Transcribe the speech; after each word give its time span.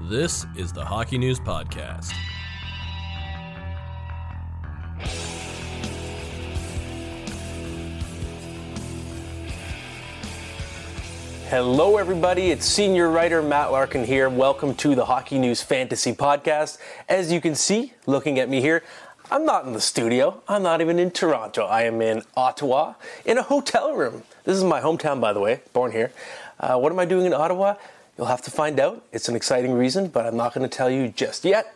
This 0.00 0.44
is 0.56 0.72
the 0.72 0.84
Hockey 0.84 1.18
News 1.18 1.38
Podcast. 1.38 2.12
Hello, 11.48 11.96
everybody. 11.96 12.50
It's 12.50 12.66
senior 12.66 13.08
writer 13.08 13.40
Matt 13.40 13.70
Larkin 13.70 14.04
here. 14.04 14.28
Welcome 14.28 14.74
to 14.76 14.96
the 14.96 15.04
Hockey 15.04 15.38
News 15.38 15.62
Fantasy 15.62 16.12
Podcast. 16.12 16.78
As 17.08 17.30
you 17.30 17.40
can 17.40 17.54
see, 17.54 17.92
looking 18.06 18.40
at 18.40 18.48
me 18.48 18.60
here, 18.60 18.82
I'm 19.30 19.46
not 19.46 19.64
in 19.64 19.72
the 19.72 19.80
studio. 19.80 20.42
I'm 20.48 20.64
not 20.64 20.80
even 20.80 20.98
in 20.98 21.12
Toronto. 21.12 21.66
I 21.66 21.82
am 21.84 22.02
in 22.02 22.22
Ottawa 22.36 22.94
in 23.24 23.38
a 23.38 23.42
hotel 23.42 23.94
room. 23.94 24.24
This 24.42 24.56
is 24.56 24.64
my 24.64 24.80
hometown, 24.80 25.20
by 25.20 25.32
the 25.32 25.40
way, 25.40 25.60
born 25.72 25.92
here. 25.92 26.12
Uh, 26.58 26.76
what 26.78 26.90
am 26.90 26.98
I 26.98 27.04
doing 27.04 27.26
in 27.26 27.32
Ottawa? 27.32 27.76
You'll 28.16 28.28
have 28.28 28.42
to 28.42 28.50
find 28.50 28.78
out. 28.78 29.04
It's 29.12 29.28
an 29.28 29.36
exciting 29.36 29.72
reason, 29.72 30.08
but 30.08 30.26
I'm 30.26 30.36
not 30.36 30.54
going 30.54 30.68
to 30.68 30.74
tell 30.74 30.90
you 30.90 31.08
just 31.08 31.44
yet. 31.44 31.74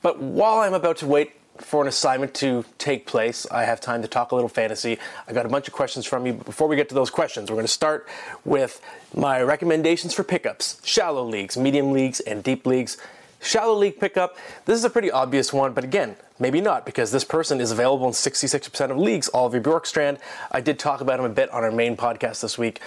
But 0.00 0.20
while 0.20 0.58
I'm 0.60 0.74
about 0.74 0.98
to 0.98 1.06
wait 1.06 1.32
for 1.58 1.82
an 1.82 1.88
assignment 1.88 2.34
to 2.34 2.64
take 2.78 3.06
place, 3.06 3.46
I 3.50 3.64
have 3.64 3.80
time 3.80 4.02
to 4.02 4.08
talk 4.08 4.32
a 4.32 4.34
little 4.34 4.48
fantasy. 4.48 4.98
I 5.28 5.32
got 5.32 5.44
a 5.44 5.48
bunch 5.48 5.68
of 5.68 5.74
questions 5.74 6.06
from 6.06 6.26
you. 6.26 6.32
But 6.34 6.46
before 6.46 6.68
we 6.68 6.76
get 6.76 6.88
to 6.90 6.94
those 6.94 7.10
questions, 7.10 7.50
we're 7.50 7.56
going 7.56 7.66
to 7.66 7.72
start 7.72 8.08
with 8.44 8.80
my 9.14 9.42
recommendations 9.42 10.14
for 10.14 10.24
pickups 10.24 10.80
shallow 10.84 11.24
leagues, 11.24 11.56
medium 11.56 11.92
leagues, 11.92 12.20
and 12.20 12.42
deep 12.42 12.66
leagues. 12.66 12.96
Shallow 13.40 13.74
league 13.74 13.98
pickup, 13.98 14.36
this 14.66 14.78
is 14.78 14.84
a 14.84 14.90
pretty 14.90 15.10
obvious 15.10 15.52
one, 15.52 15.72
but 15.72 15.82
again, 15.82 16.14
maybe 16.38 16.60
not 16.60 16.86
because 16.86 17.10
this 17.10 17.24
person 17.24 17.60
is 17.60 17.72
available 17.72 18.06
in 18.06 18.12
66% 18.12 18.90
of 18.92 18.96
leagues, 18.96 19.28
Oliver 19.34 19.60
Bjorkstrand. 19.60 20.20
I 20.52 20.60
did 20.60 20.78
talk 20.78 21.00
about 21.00 21.18
him 21.18 21.26
a 21.26 21.28
bit 21.28 21.50
on 21.50 21.64
our 21.64 21.72
main 21.72 21.96
podcast 21.96 22.40
this 22.40 22.56
week 22.56 22.80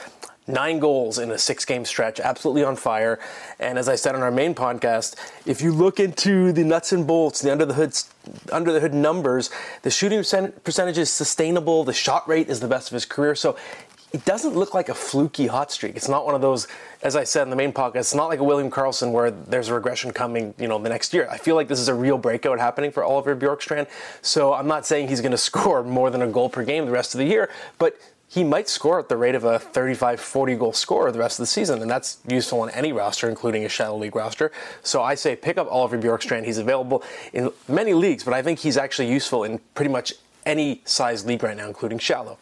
nine 0.48 0.80
goals 0.80 1.17
in 1.17 1.31
a 1.31 1.38
six 1.38 1.66
game 1.66 1.85
stretch, 1.85 2.20
absolutely 2.20 2.63
on 2.63 2.76
fire. 2.76 3.20
And 3.59 3.77
as 3.77 3.90
I 3.90 3.95
said 3.95 4.16
on 4.16 4.22
our 4.22 4.31
main 4.31 4.54
podcast, 4.54 5.16
if 5.45 5.62
you 5.62 5.71
look 5.71 5.99
into 5.99 6.52
the 6.52 6.63
nuts 6.63 6.91
and 6.91 7.08
bolts, 7.08 7.41
the 7.41 7.51
under 7.51 7.65
the 7.65 7.74
hood, 7.74 7.93
under 8.51 8.71
the 8.71 8.79
hood 8.79 8.93
numbers, 8.93 9.49
the 9.82 9.91
shooting 9.91 10.20
percentage 10.20 10.98
is 10.98 11.12
sustainable. 11.12 11.84
The 11.84 11.93
shot 11.93 12.27
rate 12.27 12.49
is 12.49 12.60
the 12.60 12.68
best 12.68 12.90
of 12.90 12.93
his 12.93 13.05
career. 13.05 13.35
So 13.35 13.55
it 14.16 14.23
doesn't 14.23 14.55
look 14.55 14.73
like 14.73 14.88
a 14.88 14.93
fluky 14.93 15.48
hot 15.48 15.73
streak. 15.73 15.98
It's 15.98 16.07
not 16.07 16.26
one 16.26 16.35
of 16.35 16.41
those, 16.41 16.70
as 17.04 17.18
I 17.18 17.26
said 17.26 17.43
in 17.43 17.49
the 17.49 17.55
main 17.57 17.73
podcast, 17.73 17.98
it's 17.98 18.16
not 18.16 18.27
like 18.27 18.40
a 18.40 18.46
William 18.46 18.71
Karlsson 18.71 19.12
where 19.12 19.29
there's 19.29 19.68
a 19.68 19.73
regression 19.73 20.13
coming, 20.13 20.54
you 20.57 20.70
know, 20.70 20.79
the 20.79 20.88
next 20.88 21.13
year. 21.13 21.27
I 21.29 21.38
feel 21.38 21.55
like 21.55 21.68
this 21.68 21.82
is 21.82 21.90
a 21.90 21.93
real 21.93 22.18
breakout 22.18 22.57
happening 22.57 22.91
for 22.91 23.04
Oliver 23.04 23.35
Bjorkstrand. 23.35 23.88
So 24.21 24.54
I'm 24.54 24.68
not 24.68 24.85
saying 24.85 25.10
he's 25.10 25.20
going 25.20 25.32
to 25.34 25.38
score 25.38 25.84
more 25.84 26.10
than 26.10 26.21
a 26.21 26.27
goal 26.27 26.49
per 26.49 26.63
game 26.63 26.85
the 26.85 26.93
rest 26.93 27.13
of 27.13 27.18
the 27.20 27.26
year, 27.26 27.49
but 27.77 27.98
he 28.27 28.43
might 28.43 28.68
score 28.68 28.99
at 28.99 29.07
the 29.09 29.18
rate 29.18 29.35
of 29.35 29.43
a 29.43 29.59
35 29.59 30.20
40 30.20 30.55
goal 30.55 30.73
scorer 30.73 31.12
the 31.12 31.20
rest 31.20 31.40
of 31.40 31.43
the 31.43 31.48
season, 31.48 31.81
and 31.81 31.90
that's 31.90 32.20
useful 32.27 32.62
on 32.62 32.70
any 32.71 32.91
roster, 32.91 33.29
including 33.29 33.63
a 33.63 33.70
shallow 33.70 33.98
league 33.98 34.15
roster. 34.15 34.51
So 34.84 35.01
I 35.01 35.15
say 35.15 35.35
pick 35.35 35.57
up 35.57 35.67
Oliver 35.71 35.98
Bjorkstrand. 35.98 36.45
He's 36.45 36.57
available 36.57 37.04
in 37.34 37.51
many 37.67 37.93
leagues, 37.93 38.23
but 38.23 38.34
I 38.34 38.41
think 38.41 38.59
he's 38.59 38.77
actually 38.77 39.12
useful 39.12 39.43
in 39.43 39.59
pretty 39.73 39.91
much 39.91 40.13
any 40.45 40.82
size 40.85 41.26
league 41.26 41.43
right 41.43 41.55
now, 41.55 41.67
including 41.67 41.99
shallow. 41.99 42.37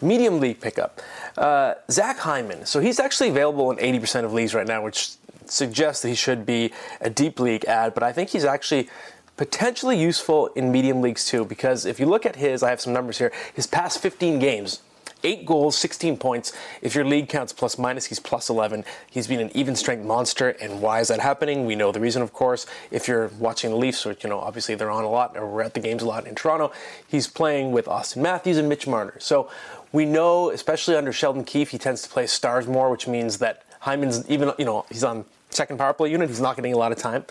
Medium 0.00 0.40
league 0.40 0.60
pickup. 0.60 1.00
Uh, 1.38 1.74
Zach 1.90 2.18
Hyman. 2.18 2.66
So 2.66 2.80
he's 2.80 2.98
actually 2.98 3.28
available 3.28 3.70
in 3.70 3.78
80% 3.78 4.24
of 4.24 4.32
leagues 4.32 4.52
right 4.52 4.66
now, 4.66 4.82
which 4.82 5.12
suggests 5.46 6.02
that 6.02 6.08
he 6.08 6.14
should 6.14 6.44
be 6.44 6.72
a 7.00 7.10
deep 7.10 7.38
league 7.38 7.64
ad, 7.66 7.94
but 7.94 8.02
I 8.02 8.12
think 8.12 8.30
he's 8.30 8.44
actually 8.44 8.88
potentially 9.36 9.98
useful 9.98 10.48
in 10.48 10.70
medium 10.72 11.00
leagues 11.00 11.26
too, 11.26 11.44
because 11.44 11.84
if 11.86 11.98
you 12.00 12.06
look 12.06 12.26
at 12.26 12.36
his, 12.36 12.62
I 12.62 12.70
have 12.70 12.80
some 12.80 12.92
numbers 12.92 13.18
here, 13.18 13.32
his 13.54 13.66
past 13.66 14.00
15 14.00 14.38
games, 14.38 14.80
eight 15.24 15.46
goals, 15.46 15.76
16 15.76 16.16
points. 16.16 16.52
If 16.80 16.94
your 16.94 17.04
league 17.04 17.28
counts 17.28 17.52
plus 17.52 17.78
minus, 17.78 18.06
he's 18.06 18.20
plus 18.20 18.48
11. 18.48 18.84
He's 19.10 19.26
been 19.26 19.40
an 19.40 19.50
even 19.54 19.76
strength 19.76 20.04
monster. 20.04 20.50
And 20.50 20.80
why 20.80 21.00
is 21.00 21.08
that 21.08 21.20
happening? 21.20 21.66
We 21.66 21.74
know 21.74 21.92
the 21.92 22.00
reason, 22.00 22.22
of 22.22 22.32
course. 22.32 22.66
If 22.90 23.08
you're 23.08 23.28
watching 23.38 23.70
the 23.70 23.76
Leafs, 23.76 24.04
which, 24.04 24.24
you 24.24 24.30
know, 24.30 24.38
obviously 24.38 24.74
they're 24.74 24.90
on 24.90 25.04
a 25.04 25.10
lot, 25.10 25.36
or 25.36 25.46
we're 25.46 25.62
at 25.62 25.74
the 25.74 25.80
games 25.80 26.02
a 26.02 26.06
lot 26.06 26.26
in 26.26 26.34
Toronto, 26.34 26.72
he's 27.06 27.26
playing 27.26 27.72
with 27.72 27.86
Auston 27.86 28.18
Matthews 28.18 28.58
and 28.58 28.68
Mitch 28.68 28.86
Marner. 28.86 29.14
So 29.18 29.50
we 29.92 30.04
know, 30.04 30.50
especially 30.50 30.96
under 30.96 31.12
Sheldon 31.12 31.44
Keefe, 31.44 31.70
he 31.70 31.78
tends 31.78 32.02
to 32.02 32.08
play 32.08 32.26
stars 32.26 32.66
more, 32.66 32.90
which 32.90 33.06
means 33.06 33.38
that 33.38 33.62
Hyman's 33.80 34.28
even, 34.28 34.52
you 34.58 34.64
know, 34.64 34.86
he's 34.88 35.04
on 35.04 35.24
second 35.50 35.78
power 35.78 35.92
play 35.92 36.10
unit. 36.10 36.28
He's 36.28 36.40
not 36.40 36.56
getting 36.56 36.72
a 36.72 36.78
lot 36.78 36.92
of 36.92 36.98
time. 36.98 37.24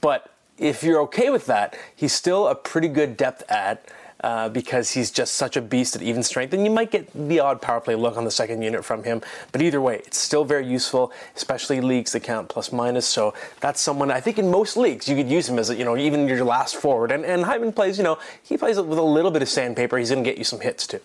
But 0.00 0.30
if 0.58 0.82
you're 0.82 1.00
okay 1.02 1.30
with 1.30 1.46
that, 1.46 1.76
he's 1.94 2.12
still 2.12 2.48
a 2.48 2.54
pretty 2.54 2.88
good 2.88 3.16
depth 3.16 3.42
ad 3.48 3.78
uh, 4.24 4.48
because 4.48 4.90
he's 4.90 5.10
just 5.10 5.34
such 5.34 5.54
a 5.54 5.60
beast 5.60 5.94
at 5.94 6.00
even 6.00 6.22
strength. 6.22 6.54
And 6.54 6.64
you 6.64 6.70
might 6.70 6.90
get 6.90 7.10
the 7.28 7.40
odd 7.40 7.60
power 7.60 7.78
play 7.78 7.94
look 7.94 8.16
on 8.16 8.24
the 8.24 8.30
second 8.30 8.62
unit 8.62 8.82
from 8.82 9.04
him. 9.04 9.20
But 9.52 9.60
either 9.60 9.82
way, 9.82 9.96
it's 10.06 10.16
still 10.16 10.46
very 10.46 10.66
useful, 10.66 11.12
especially 11.36 11.82
leagues 11.82 12.12
that 12.12 12.20
count 12.20 12.48
plus 12.48 12.72
minus. 12.72 13.06
So 13.06 13.34
that's 13.60 13.82
someone 13.82 14.10
I 14.10 14.20
think 14.20 14.38
in 14.38 14.50
most 14.50 14.78
leagues 14.78 15.10
you 15.10 15.14
could 15.14 15.28
use 15.28 15.46
him 15.46 15.58
as 15.58 15.68
a, 15.68 15.76
you 15.76 15.84
know 15.84 15.94
even 15.98 16.26
your 16.26 16.42
last 16.42 16.74
forward. 16.74 17.12
And 17.12 17.22
and 17.22 17.44
Hyman 17.44 17.74
plays 17.74 17.98
you 17.98 18.04
know 18.04 18.18
he 18.42 18.56
plays 18.56 18.78
with 18.78 18.98
a 18.98 19.02
little 19.02 19.30
bit 19.30 19.42
of 19.42 19.48
sandpaper. 19.50 19.98
He's 19.98 20.08
going 20.08 20.24
to 20.24 20.30
get 20.30 20.38
you 20.38 20.44
some 20.44 20.60
hits 20.60 20.86
too. 20.86 21.00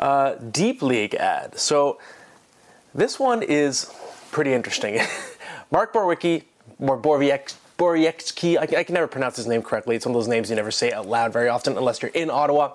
Uh, 0.00 0.34
deep 0.34 0.82
league 0.82 1.14
ad. 1.14 1.56
So 1.56 2.00
this 2.92 3.20
one 3.20 3.44
is 3.44 3.94
pretty 4.32 4.54
interesting. 4.54 4.98
Mark 5.70 5.92
Borwicki, 5.92 6.42
or 6.80 6.98
Borviek, 6.98 7.54
Borowiecki. 7.80 8.58
I, 8.58 8.80
I, 8.80 8.84
can 8.84 8.92
never 8.92 9.06
pronounce 9.06 9.36
his 9.36 9.46
name 9.46 9.62
correctly. 9.62 9.96
It's 9.96 10.04
one 10.04 10.14
of 10.14 10.20
those 10.20 10.28
names 10.28 10.50
you 10.50 10.56
never 10.56 10.70
say 10.70 10.92
out 10.92 11.08
loud 11.08 11.32
very 11.32 11.48
often 11.48 11.78
unless 11.78 12.02
you're 12.02 12.10
in 12.10 12.28
Ottawa. 12.28 12.74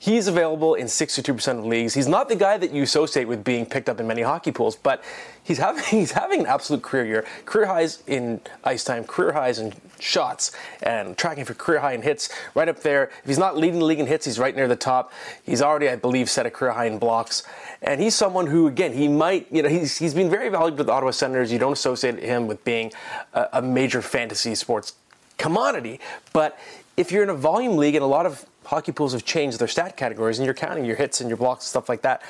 He's 0.00 0.28
available 0.28 0.74
in 0.74 0.86
62% 0.86 1.58
of 1.58 1.64
leagues. 1.64 1.92
He's 1.92 2.06
not 2.06 2.28
the 2.28 2.36
guy 2.36 2.56
that 2.56 2.70
you 2.70 2.84
associate 2.84 3.26
with 3.26 3.42
being 3.42 3.66
picked 3.66 3.88
up 3.88 3.98
in 3.98 4.06
many 4.06 4.22
hockey 4.22 4.52
pools, 4.52 4.76
but 4.76 5.02
he's 5.42 5.58
having 5.58 5.82
he's 5.90 6.12
having 6.12 6.40
an 6.40 6.46
absolute 6.46 6.82
career 6.82 7.04
year. 7.04 7.26
Career 7.46 7.66
highs 7.66 8.04
in 8.06 8.40
ice 8.62 8.84
time, 8.84 9.02
career 9.02 9.32
highs 9.32 9.58
in 9.58 9.74
shots, 9.98 10.52
and 10.82 11.18
tracking 11.18 11.44
for 11.44 11.54
career 11.54 11.80
high 11.80 11.94
in 11.94 12.02
hits 12.02 12.28
right 12.54 12.68
up 12.68 12.80
there. 12.80 13.10
If 13.22 13.26
he's 13.26 13.38
not 13.38 13.56
leading 13.56 13.80
the 13.80 13.84
league 13.84 13.98
in 13.98 14.06
hits, 14.06 14.24
he's 14.24 14.38
right 14.38 14.54
near 14.54 14.68
the 14.68 14.76
top. 14.76 15.12
He's 15.44 15.60
already, 15.60 15.88
I 15.88 15.96
believe, 15.96 16.30
set 16.30 16.46
a 16.46 16.50
career 16.50 16.72
high 16.72 16.86
in 16.86 16.98
blocks. 16.98 17.42
And 17.82 18.00
he's 18.00 18.14
someone 18.14 18.46
who, 18.46 18.68
again, 18.68 18.92
he 18.92 19.08
might, 19.08 19.46
you 19.50 19.62
know, 19.62 19.68
he's, 19.68 19.98
he's 19.98 20.14
been 20.14 20.30
very 20.30 20.48
valuable 20.48 20.78
to 20.78 20.84
the 20.84 20.92
Ottawa 20.92 21.10
Senators. 21.10 21.52
You 21.52 21.58
don't 21.58 21.72
associate 21.72 22.18
him 22.20 22.46
with 22.46 22.64
being 22.64 22.92
a, 23.34 23.48
a 23.54 23.62
major 23.62 24.02
fantasy 24.02 24.54
sports 24.54 24.94
commodity, 25.38 26.00
but 26.32 26.58
if 26.96 27.12
you're 27.12 27.22
in 27.22 27.30
a 27.30 27.34
volume 27.34 27.76
league 27.76 27.94
and 27.94 28.02
a 28.02 28.08
lot 28.08 28.26
of 28.26 28.44
hockey 28.68 28.92
pools 28.92 29.14
have 29.14 29.24
changed 29.24 29.58
their 29.58 29.68
stat 29.68 29.96
categories 29.96 30.38
and 30.38 30.44
you're 30.44 30.54
counting 30.54 30.84
your 30.84 30.96
hits 30.96 31.22
and 31.22 31.30
your 31.30 31.38
blocks 31.38 31.64
and 31.64 31.70
stuff 31.70 31.88
like 31.88 32.02
that. 32.02 32.22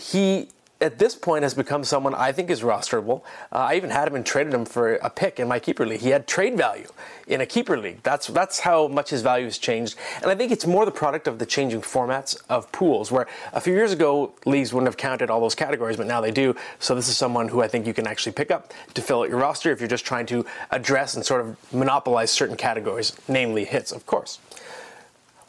He 0.00 0.48
at 0.80 0.98
this 0.98 1.14
point 1.14 1.44
has 1.44 1.54
become 1.54 1.84
someone 1.84 2.14
I 2.14 2.32
think 2.32 2.50
is 2.50 2.62
rosterable. 2.62 3.22
Uh, 3.52 3.58
I 3.58 3.74
even 3.76 3.90
had 3.90 4.08
him 4.08 4.16
and 4.16 4.26
traded 4.26 4.52
him 4.52 4.64
for 4.64 4.94
a 4.96 5.10
pick 5.10 5.38
in 5.40 5.48
my 5.48 5.58
keeper 5.58 5.86
league. 5.86 6.00
He 6.00 6.10
had 6.10 6.26
trade 6.28 6.56
value 6.56 6.88
in 7.26 7.40
a 7.40 7.46
keeper 7.46 7.76
league. 7.76 8.02
That's 8.02 8.28
that's 8.28 8.60
how 8.60 8.86
much 8.88 9.10
his 9.10 9.22
value 9.22 9.44
has 9.46 9.58
changed. 9.58 9.96
And 10.22 10.30
I 10.30 10.34
think 10.36 10.52
it's 10.52 10.66
more 10.66 10.84
the 10.84 10.92
product 10.92 11.26
of 11.26 11.38
the 11.38 11.46
changing 11.46 11.82
formats 11.82 12.36
of 12.48 12.70
pools, 12.70 13.10
where 13.10 13.26
a 13.52 13.60
few 13.60 13.72
years 13.72 13.92
ago 13.92 14.32
leagues 14.44 14.72
wouldn't 14.72 14.88
have 14.88 14.96
counted 14.96 15.28
all 15.28 15.40
those 15.40 15.56
categories, 15.56 15.96
but 15.96 16.06
now 16.06 16.20
they 16.20 16.32
do. 16.32 16.54
So 16.78 16.94
this 16.94 17.08
is 17.08 17.16
someone 17.16 17.48
who 17.48 17.62
I 17.62 17.68
think 17.68 17.86
you 17.86 17.94
can 17.94 18.06
actually 18.06 18.32
pick 18.32 18.52
up 18.52 18.72
to 18.94 19.02
fill 19.02 19.22
out 19.22 19.28
your 19.28 19.38
roster 19.38 19.72
if 19.72 19.80
you're 19.80 19.88
just 19.88 20.04
trying 20.04 20.26
to 20.26 20.44
address 20.70 21.14
and 21.14 21.24
sort 21.24 21.40
of 21.40 21.72
monopolize 21.72 22.30
certain 22.30 22.56
categories, 22.56 23.12
namely 23.28 23.64
hits, 23.64 23.90
of 23.90 24.06
course 24.06 24.38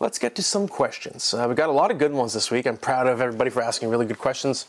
let's 0.03 0.19
get 0.19 0.35
to 0.35 0.43
some 0.43 0.67
questions. 0.67 1.33
Uh, 1.33 1.45
we 1.47 1.55
got 1.55 1.69
a 1.69 1.71
lot 1.71 1.89
of 1.89 1.97
good 1.97 2.11
ones 2.11 2.33
this 2.33 2.51
week. 2.51 2.67
I'm 2.67 2.75
proud 2.75 3.07
of 3.07 3.21
everybody 3.21 3.49
for 3.49 3.61
asking 3.61 3.87
really 3.87 4.05
good 4.05 4.19
questions. 4.19 4.65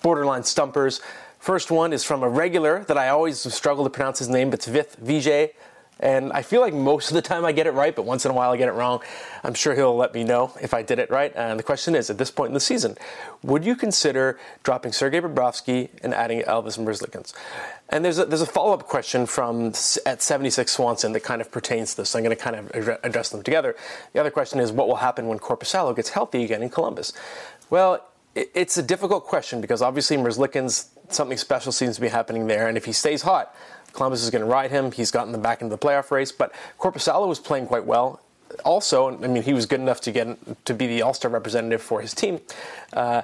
Borderline 0.00 0.44
stumpers. 0.44 1.00
First 1.40 1.72
one 1.72 1.92
is 1.92 2.04
from 2.04 2.22
a 2.22 2.28
regular 2.28 2.84
that 2.84 2.96
I 2.96 3.08
always 3.08 3.52
struggle 3.52 3.82
to 3.82 3.90
pronounce 3.90 4.20
his 4.20 4.28
name, 4.28 4.50
but 4.50 4.60
it's 4.60 4.68
Vith 4.68 4.96
Vijay. 5.04 5.50
And 5.98 6.30
I 6.32 6.42
feel 6.42 6.60
like 6.60 6.74
most 6.74 7.10
of 7.10 7.14
the 7.14 7.22
time 7.22 7.46
I 7.46 7.52
get 7.52 7.66
it 7.66 7.70
right, 7.70 7.96
but 7.96 8.04
once 8.04 8.26
in 8.26 8.30
a 8.30 8.34
while 8.34 8.50
I 8.50 8.58
get 8.58 8.68
it 8.68 8.72
wrong. 8.72 9.00
I'm 9.42 9.54
sure 9.54 9.74
he'll 9.74 9.96
let 9.96 10.12
me 10.12 10.24
know 10.24 10.52
if 10.60 10.74
I 10.74 10.82
did 10.82 10.98
it 10.98 11.10
right. 11.10 11.34
Uh, 11.34 11.40
and 11.40 11.58
the 11.58 11.62
question 11.62 11.94
is 11.94 12.10
at 12.10 12.18
this 12.18 12.30
point 12.30 12.48
in 12.48 12.54
the 12.54 12.60
season, 12.60 12.98
would 13.42 13.64
you 13.64 13.74
consider 13.74 14.38
dropping 14.62 14.92
Sergei 14.92 15.20
Bobrovsky 15.20 15.88
and 16.02 16.12
adding 16.12 16.42
Elvis 16.42 16.78
Merzlikins? 16.78 17.32
And 17.88 18.04
there's 18.04 18.18
a, 18.18 18.26
there's 18.26 18.42
a 18.42 18.46
follow 18.46 18.74
up 18.74 18.82
question 18.82 19.24
from 19.24 19.68
at 20.04 20.20
76 20.20 20.70
Swanson 20.70 21.12
that 21.12 21.20
kind 21.20 21.40
of 21.40 21.50
pertains 21.50 21.92
to 21.92 22.02
this. 22.02 22.10
So 22.10 22.18
I'm 22.18 22.24
going 22.24 22.36
to 22.36 22.42
kind 22.42 22.56
of 22.56 22.98
address 23.02 23.30
them 23.30 23.42
together. 23.42 23.74
The 24.12 24.20
other 24.20 24.30
question 24.30 24.60
is 24.60 24.72
what 24.72 24.88
will 24.88 24.96
happen 24.96 25.28
when 25.28 25.38
Korpisalo 25.38 25.96
gets 25.96 26.10
healthy 26.10 26.44
again 26.44 26.62
in 26.62 26.68
Columbus? 26.68 27.14
Well, 27.70 28.06
it's 28.34 28.76
a 28.76 28.82
difficult 28.82 29.24
question 29.24 29.62
because 29.62 29.80
obviously 29.80 30.18
Merzlikins, 30.18 30.88
something 31.08 31.38
special 31.38 31.72
seems 31.72 31.94
to 31.94 32.02
be 32.02 32.08
happening 32.08 32.48
there. 32.48 32.68
And 32.68 32.76
if 32.76 32.84
he 32.84 32.92
stays 32.92 33.22
hot, 33.22 33.54
Columbus 33.96 34.22
is 34.22 34.30
going 34.30 34.44
to 34.44 34.48
ride 34.48 34.70
him. 34.70 34.92
He's 34.92 35.10
gotten 35.10 35.32
them 35.32 35.42
back 35.42 35.62
into 35.62 35.74
the 35.74 35.78
playoff 35.78 36.10
race, 36.10 36.30
but 36.30 36.54
Korpisalo 36.78 37.26
was 37.26 37.40
playing 37.40 37.66
quite 37.66 37.84
well. 37.84 38.20
Also, 38.64 39.20
I 39.22 39.26
mean, 39.26 39.42
he 39.42 39.52
was 39.52 39.66
good 39.66 39.80
enough 39.80 40.00
to 40.02 40.12
get 40.12 40.64
to 40.66 40.74
be 40.74 40.86
the 40.86 41.02
All 41.02 41.14
Star 41.14 41.30
representative 41.30 41.82
for 41.82 42.00
his 42.00 42.14
team. 42.14 42.40
Uh, 42.92 43.22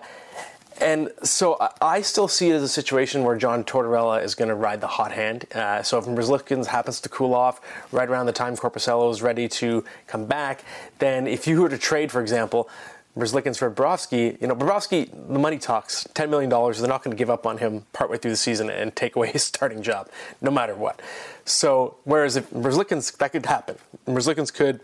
and 0.80 1.10
so 1.22 1.58
I 1.80 2.00
still 2.00 2.26
see 2.26 2.50
it 2.50 2.54
as 2.54 2.62
a 2.62 2.68
situation 2.68 3.22
where 3.22 3.36
John 3.36 3.62
Tortorella 3.62 4.24
is 4.24 4.34
going 4.34 4.48
to 4.48 4.54
ride 4.54 4.80
the 4.80 4.88
hot 4.88 5.12
hand. 5.12 5.46
Uh, 5.54 5.82
so 5.82 5.98
if 5.98 6.06
Merzlikins 6.06 6.66
happens 6.66 7.00
to 7.02 7.08
cool 7.08 7.34
off 7.34 7.60
right 7.92 8.08
around 8.08 8.26
the 8.26 8.32
time 8.32 8.56
Korpisalo 8.56 9.10
is 9.12 9.22
ready 9.22 9.48
to 9.48 9.84
come 10.08 10.26
back, 10.26 10.64
then 10.98 11.26
if 11.26 11.46
you 11.46 11.60
were 11.60 11.68
to 11.68 11.78
trade, 11.78 12.10
for 12.10 12.20
example, 12.20 12.68
Merzlikins 13.16 13.58
for 13.58 13.70
Bobrovsky, 13.70 14.40
you 14.40 14.46
know, 14.46 14.54
Bobrovsky, 14.54 15.10
the 15.10 15.38
money 15.38 15.58
talks. 15.58 16.06
$10 16.14 16.30
million, 16.30 16.48
they're 16.48 16.88
not 16.88 17.04
going 17.04 17.14
to 17.14 17.18
give 17.18 17.28
up 17.28 17.46
on 17.46 17.58
him 17.58 17.84
partway 17.92 18.16
through 18.16 18.30
the 18.30 18.36
season 18.36 18.70
and 18.70 18.96
take 18.96 19.16
away 19.16 19.28
his 19.32 19.44
starting 19.44 19.82
job, 19.82 20.08
no 20.40 20.50
matter 20.50 20.74
what. 20.74 21.00
So, 21.44 21.96
whereas 22.04 22.36
if 22.36 22.48
Merzlikins, 22.50 23.16
that 23.18 23.32
could 23.32 23.44
happen. 23.44 23.76
Merzlikins 24.06 24.52
could 24.52 24.80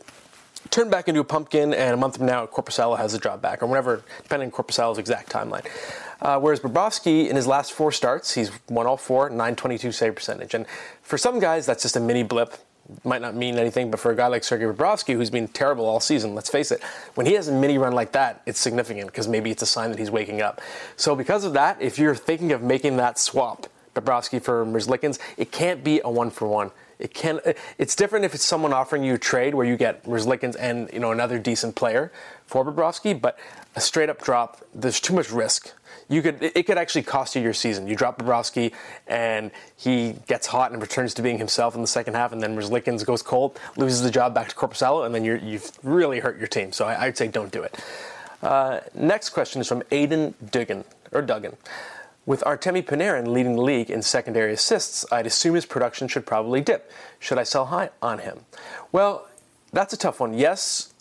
turn 0.71 0.91
back 0.91 1.09
into 1.09 1.21
a 1.21 1.25
pumpkin, 1.25 1.73
and 1.73 1.95
a 1.95 1.97
month 1.97 2.19
from 2.19 2.27
now, 2.27 2.45
Korpisalo 2.47 2.99
has 2.99 3.15
a 3.15 3.19
job 3.19 3.41
back, 3.41 3.63
or 3.63 3.67
whatever, 3.67 4.03
depending 4.23 4.51
on 4.51 4.53
Korpisalo's 4.53 4.99
exact 4.99 5.31
timeline. 5.31 5.67
Uh, 6.21 6.39
whereas 6.39 6.61
Bobrovsky, 6.61 7.29
in 7.29 7.37
his 7.37 7.47
last 7.47 7.73
four 7.73 7.93
starts, 7.93 8.35
he's 8.35 8.51
won 8.69 8.87
all 8.87 8.97
four, 8.97 9.31
922 9.31 9.93
save 9.93 10.17
percentage. 10.17 10.53
And 10.53 10.67
for 11.01 11.17
some 11.17 11.39
guys, 11.39 11.65
that's 11.65 11.83
just 11.83 11.97
a 11.97 12.01
mini 12.01 12.25
blip 12.25 12.57
might 13.05 13.21
not 13.21 13.35
mean 13.35 13.57
anything, 13.57 13.91
but 13.91 14.01
for 14.01 14.11
a 14.11 14.17
guy 14.17 14.27
like 14.27 14.45
Sergei 14.45 14.65
Bobrovsky, 14.65 15.15
who's 15.15 15.31
been 15.31 15.49
terrible 15.49 15.87
all 15.87 16.01
season, 16.01 16.35
let's 16.35 16.49
face 16.49 16.71
it, 16.71 16.83
when 17.15 17.27
he 17.27 17.35
has 17.35 17.49
a 17.49 17.53
mini 17.53 17.79
run 17.79 17.93
like 17.93 18.13
that, 18.13 18.43
it's 18.47 18.59
significant 18.59 19.07
because 19.07 19.29
maybe 19.29 19.51
it's 19.51 19.63
a 19.63 19.67
sign 19.67 19.91
that 19.91 19.99
he's 19.99 20.11
waking 20.11 20.41
up. 20.41 20.61
So 20.97 21.15
because 21.15 21.45
of 21.45 21.53
that, 21.53 21.81
if 21.81 21.99
you're 21.99 22.15
thinking 22.15 22.53
of 22.53 22.63
making 22.63 22.97
that 22.97 23.19
swap, 23.19 23.67
Bobrovsky 23.95 24.43
for 24.43 24.65
Merzlikins, 24.65 25.19
it 25.37 25.53
can't 25.53 25.83
be 25.83 26.01
a 26.05 26.11
one 26.11 26.31
for 26.31 26.47
one. 26.47 26.71
It 26.99 27.15
can. 27.15 27.41
It's 27.79 27.95
different 27.95 28.25
if 28.25 28.35
it's 28.35 28.45
someone 28.45 28.73
offering 28.73 29.05
you 29.05 29.15
a 29.15 29.19
trade 29.19 29.55
where 29.55 29.65
you 29.65 29.77
get 29.77 30.05
Merzlikins 30.05 30.57
and 30.59 30.91
you 30.93 30.99
know 30.99 31.13
another 31.13 31.39
decent 31.39 31.77
player 31.77 32.11
for 32.47 32.65
Bobrovsky, 32.65 33.19
but 33.19 33.39
a 33.77 33.81
straight 33.81 34.11
up 34.11 34.21
drop, 34.21 34.65
there's 34.75 34.99
too 34.99 35.15
much 35.15 35.31
risk 35.31 35.73
you 36.09 36.23
could 36.23 36.43
it 36.43 36.67
could 36.67 36.79
actually 36.79 37.03
cost 37.03 37.37
you 37.37 37.43
your 37.43 37.53
season. 37.53 37.87
You 37.87 37.95
drop 37.95 38.19
Bobrovsky 38.19 38.73
and 39.07 39.51
he 39.77 40.17
gets 40.27 40.47
hot 40.47 40.73
and 40.73 40.81
returns 40.81 41.15
to 41.15 41.23
being 41.23 41.39
himself 41.39 41.75
in 41.75 41.83
the 41.83 41.87
second 41.87 42.15
half, 42.15 42.33
and 42.33 42.43
then 42.43 42.57
Merzlikins 42.57 43.05
goes 43.05 43.23
cold, 43.23 43.59
loses 43.77 44.03
the 44.03 44.11
job 44.11 44.35
back 44.35 44.49
to 44.49 44.55
Korpisalo, 44.55 45.05
and 45.05 45.15
then 45.15 45.25
you 45.25 45.39
have 45.39 45.71
really 45.83 46.21
hurt 46.21 46.39
your 46.39 46.49
team. 46.49 46.73
So 46.73 46.87
I, 46.87 47.07
would 47.07 47.17
say 47.17 47.29
don't 47.29 47.53
do 47.53 47.63
it. 47.63 47.79
Uh, 48.43 48.81
next 48.95 49.31
question 49.31 49.61
is 49.61 49.69
from 49.69 49.83
Aiden 49.83 50.35
Duggan 50.51 50.85
or 51.13 51.23
Duggan. 51.23 51.57
With 52.29 52.43
Artemi 52.43 52.83
Panarin 52.85 53.29
leading 53.29 53.57
the 53.57 53.63
league 53.63 53.89
in 53.89 54.03
secondary 54.03 54.53
assists, 54.53 55.03
I'd 55.11 55.27
assume 55.27 55.55
his 55.55 55.65
production 55.65 56.09
should 56.09 56.27
probably 56.27 56.61
dip. 56.61 56.93
Should 57.19 57.39
I 57.39 57.43
sell 57.43 57.65
high 57.65 57.89
on 58.03 58.19
him? 58.19 58.41
Well, 58.93 59.27
that's 59.73 59.95
a 59.95 59.97
tough 59.97 60.21
one. 60.21 60.35
Yes, 60.35 60.93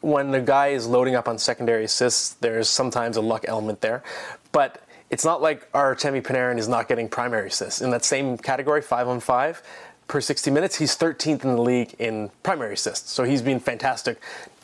when 0.00 0.30
the 0.30 0.40
guy 0.40 0.68
is 0.68 0.86
loading 0.86 1.16
up 1.16 1.26
on 1.26 1.38
secondary 1.38 1.82
assists, 1.82 2.34
there's 2.34 2.68
sometimes 2.68 3.16
a 3.16 3.20
luck 3.20 3.46
element 3.48 3.80
there. 3.80 4.04
But 4.52 4.80
it's 5.10 5.24
not 5.24 5.42
like 5.42 5.68
Artemi 5.72 6.22
Panarin 6.22 6.56
is 6.56 6.68
not 6.68 6.86
getting 6.86 7.08
primary 7.08 7.48
assists. 7.48 7.80
In 7.80 7.90
that 7.90 8.04
same 8.04 8.38
category, 8.38 8.80
five 8.80 9.08
on 9.08 9.18
five 9.18 9.64
per 10.06 10.20
60 10.20 10.52
minutes, 10.52 10.76
he's 10.76 10.96
13th 10.96 11.42
in 11.42 11.56
the 11.56 11.62
league 11.62 11.96
in 11.98 12.30
primary 12.44 12.74
assists. 12.74 13.10
So 13.10 13.24
he's 13.24 13.42
been 13.42 13.58
fantastic 13.58 14.20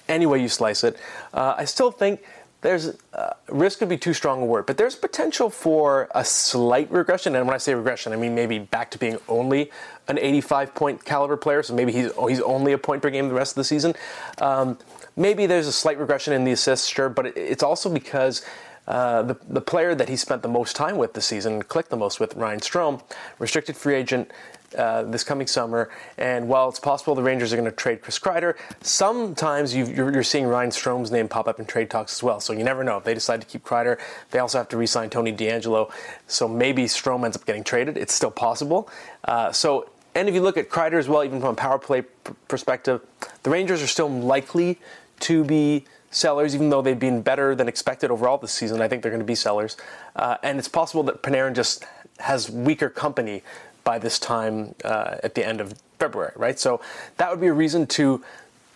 any 0.09 0.25
way 0.25 0.41
you 0.41 0.49
slice 0.49 0.85
it. 0.85 0.99
Uh, 1.35 1.55
I 1.59 1.65
still 1.65 1.91
think 1.91 2.23
there's 2.67 2.97
uh, 3.13 3.35
risk 3.49 3.79
could 3.79 3.89
be 3.89 3.97
too 3.97 4.13
strong 4.13 4.43
a 4.43 4.45
word, 4.45 4.67
but 4.67 4.77
there's 4.77 4.97
potential 4.97 5.51
for 5.51 6.09
a 6.15 6.25
slight 6.25 6.91
regression. 6.91 7.37
And 7.37 7.47
when 7.47 7.55
I 7.55 7.59
say 7.59 7.75
regression, 7.75 8.13
I 8.13 8.17
mean 8.17 8.35
maybe 8.35 8.59
back 8.59 8.91
to 8.91 8.99
being 8.99 9.19
only 9.29 9.71
an 10.09 10.19
85 10.19 10.75
point 10.75 11.05
caliber 11.05 11.37
player. 11.37 11.63
So 11.63 11.75
maybe 11.75 11.93
he's 11.93 12.11
he's 12.29 12.41
only 12.41 12.73
a 12.73 12.79
point 12.79 13.03
per 13.03 13.11
game 13.11 13.29
the 13.29 13.35
rest 13.35 13.53
of 13.53 13.57
the 13.57 13.65
season. 13.65 13.95
Um, 14.39 14.79
maybe 15.15 15.47
there's 15.47 15.69
a 15.69 15.73
slight 15.73 15.99
regression 15.99 16.33
in 16.33 16.43
the 16.43 16.51
assists, 16.53 16.89
sure, 16.89 17.09
but 17.09 17.27
it's 17.37 17.63
also 17.63 17.89
because 17.89 18.45
uh, 18.89 19.23
the, 19.23 19.37
the 19.49 19.61
player 19.61 19.95
that 19.95 20.09
he 20.09 20.17
spent 20.17 20.43
the 20.43 20.49
most 20.49 20.77
time 20.77 20.97
with 20.97 21.15
this 21.15 21.27
season, 21.27 21.63
clicked 21.63 21.91
the 21.91 21.97
most 21.97 22.21
with, 22.21 22.35
Ryan 22.35 22.61
Strome, 22.61 23.03
restricted 23.39 23.77
free 23.77 23.95
agent 23.95 24.31
uh, 24.77 25.03
this 25.05 25.25
coming 25.25 25.47
summer. 25.47 25.91
And 26.19 26.49
while 26.49 26.69
it's 26.69 26.81
possible 26.81 27.15
the 27.15 27.23
Rangers 27.23 27.53
are 27.53 27.57
going 27.57 27.71
to 27.71 27.77
trade 27.77 28.03
Chris 28.03 28.19
Kreider, 28.19 28.57
sometimes 28.83 29.75
you 29.75 30.05
are 30.05 30.23
seeing 30.23 30.47
Ryan 30.47 30.71
Strome's 30.71 31.11
name 31.11 31.29
pop 31.29 31.49
up 31.49 31.59
in 31.59 31.67
trade 31.67 31.91
talks 31.91 32.17
as 32.17 32.23
well. 32.23 32.41
So 32.41 32.53
you 32.53 32.65
never 32.65 32.83
know. 32.83 32.97
If 32.99 33.05
they 33.05 33.15
decide 33.15 33.41
to 33.41 33.47
keep 33.47 33.65
Kreider, 33.65 33.99
they 34.31 34.39
also 34.39 34.59
have 34.59 34.69
to 34.71 34.77
re 34.77 34.87
sign 34.87 35.11
Tony 35.11 35.33
DeAngelo. 35.33 35.91
So 36.27 36.49
maybe 36.49 36.85
Strome 36.85 37.25
ends 37.25 37.37
up 37.37 37.47
getting 37.47 37.65
traded. 37.65 37.97
It's 37.97 38.15
still 38.15 38.31
possible. 38.31 38.89
Uh, 39.25 39.53
so 39.53 39.91
and 40.17 40.31
if 40.31 40.35
you 40.35 40.41
look 40.41 40.57
at 40.57 40.71
Kreider 40.71 40.99
as 40.99 41.11
well, 41.11 41.23
even 41.25 41.41
from 41.41 41.51
a 41.51 41.55
power 41.55 41.79
play 41.79 42.03
perspective, 42.49 43.03
the 43.43 43.51
Rangers 43.51 43.83
are 43.83 43.87
still 43.87 44.09
likely 44.09 44.79
to 45.21 45.45
be 45.45 45.85
sellers, 46.11 46.55
even 46.55 46.71
though 46.71 46.81
they've 46.81 46.99
been 46.99 47.21
better 47.21 47.55
than 47.55 47.69
expected 47.69 48.11
overall 48.11 48.39
this 48.39 48.53
season. 48.53 48.81
I 48.81 48.89
think 48.89 49.03
they're 49.03 49.11
going 49.11 49.21
to 49.21 49.27
be 49.27 49.35
sellers. 49.35 49.77
Uh, 50.17 50.39
and 50.43 50.59
it's 50.59 50.69
possible 50.69 51.03
that 51.03 51.23
Panarin 51.23 51.55
just 51.55 51.85
has 52.19 52.51
weaker 52.51 52.89
company 52.89 53.43
by 53.87 54.01
this 54.01 54.19
time 54.19 54.75
uh, 54.85 55.17
at 55.23 55.37
the 55.37 55.47
end 55.47 55.61
of 55.61 55.73
February, 56.01 56.33
right? 56.35 56.59
So 56.59 56.81
that 57.19 57.31
would 57.31 57.41
be 57.41 57.47
a 57.47 57.53
reason 57.53 57.87
to, 57.87 58.23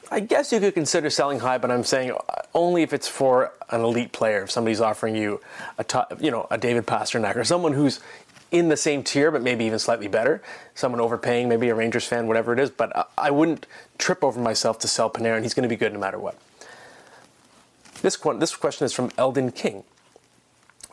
I 0.09 0.21
guess 0.21 0.53
you 0.53 0.61
could 0.61 0.75
consider 0.75 1.11
selling 1.11 1.41
high, 1.41 1.59
but 1.59 1.69
I'm 1.73 1.83
saying 1.83 2.13
only 2.55 2.85
if 2.85 2.93
it's 2.93 3.09
for 3.09 3.53
an 3.71 3.81
elite 3.81 4.13
player. 4.13 4.45
If 4.45 4.53
somebody's 4.53 4.81
offering 4.81 5.17
you 5.17 5.41
a, 5.79 5.85
you 6.21 6.31
know, 6.31 6.47
a 6.49 6.57
David 6.57 6.87
Pastrnak 6.87 7.35
or 7.35 7.43
someone 7.43 7.73
who's 7.73 7.99
in 8.53 8.69
the 8.69 8.77
same 8.77 9.03
tier, 9.03 9.33
but 9.33 9.43
maybe 9.43 9.65
even 9.65 9.81
slightly 9.81 10.07
better. 10.07 10.43
Someone 10.77 11.01
overpaying, 11.01 11.49
maybe 11.49 11.69
a 11.71 11.75
Rangers 11.75 12.07
fan, 12.07 12.29
whatever 12.29 12.53
it 12.53 12.61
is. 12.61 12.71
But 12.71 13.11
I 13.19 13.33
wouldn't 13.33 13.67
trip 13.99 14.23
over 14.23 14.41
myself 14.41 14.79
to 14.81 14.89
sell 14.89 15.11
Panarin. 15.11 15.43
He's 15.43 15.55
going 15.55 15.69
to 15.69 15.69
be 15.69 15.77
good 15.77 15.93
no 15.93 15.99
matter 15.99 16.21
what. 16.21 16.39
This, 18.03 18.17
this 18.17 18.55
question 18.55 18.85
is 18.85 18.93
from 18.93 19.11
Eldon 19.19 19.51
King. 19.51 19.83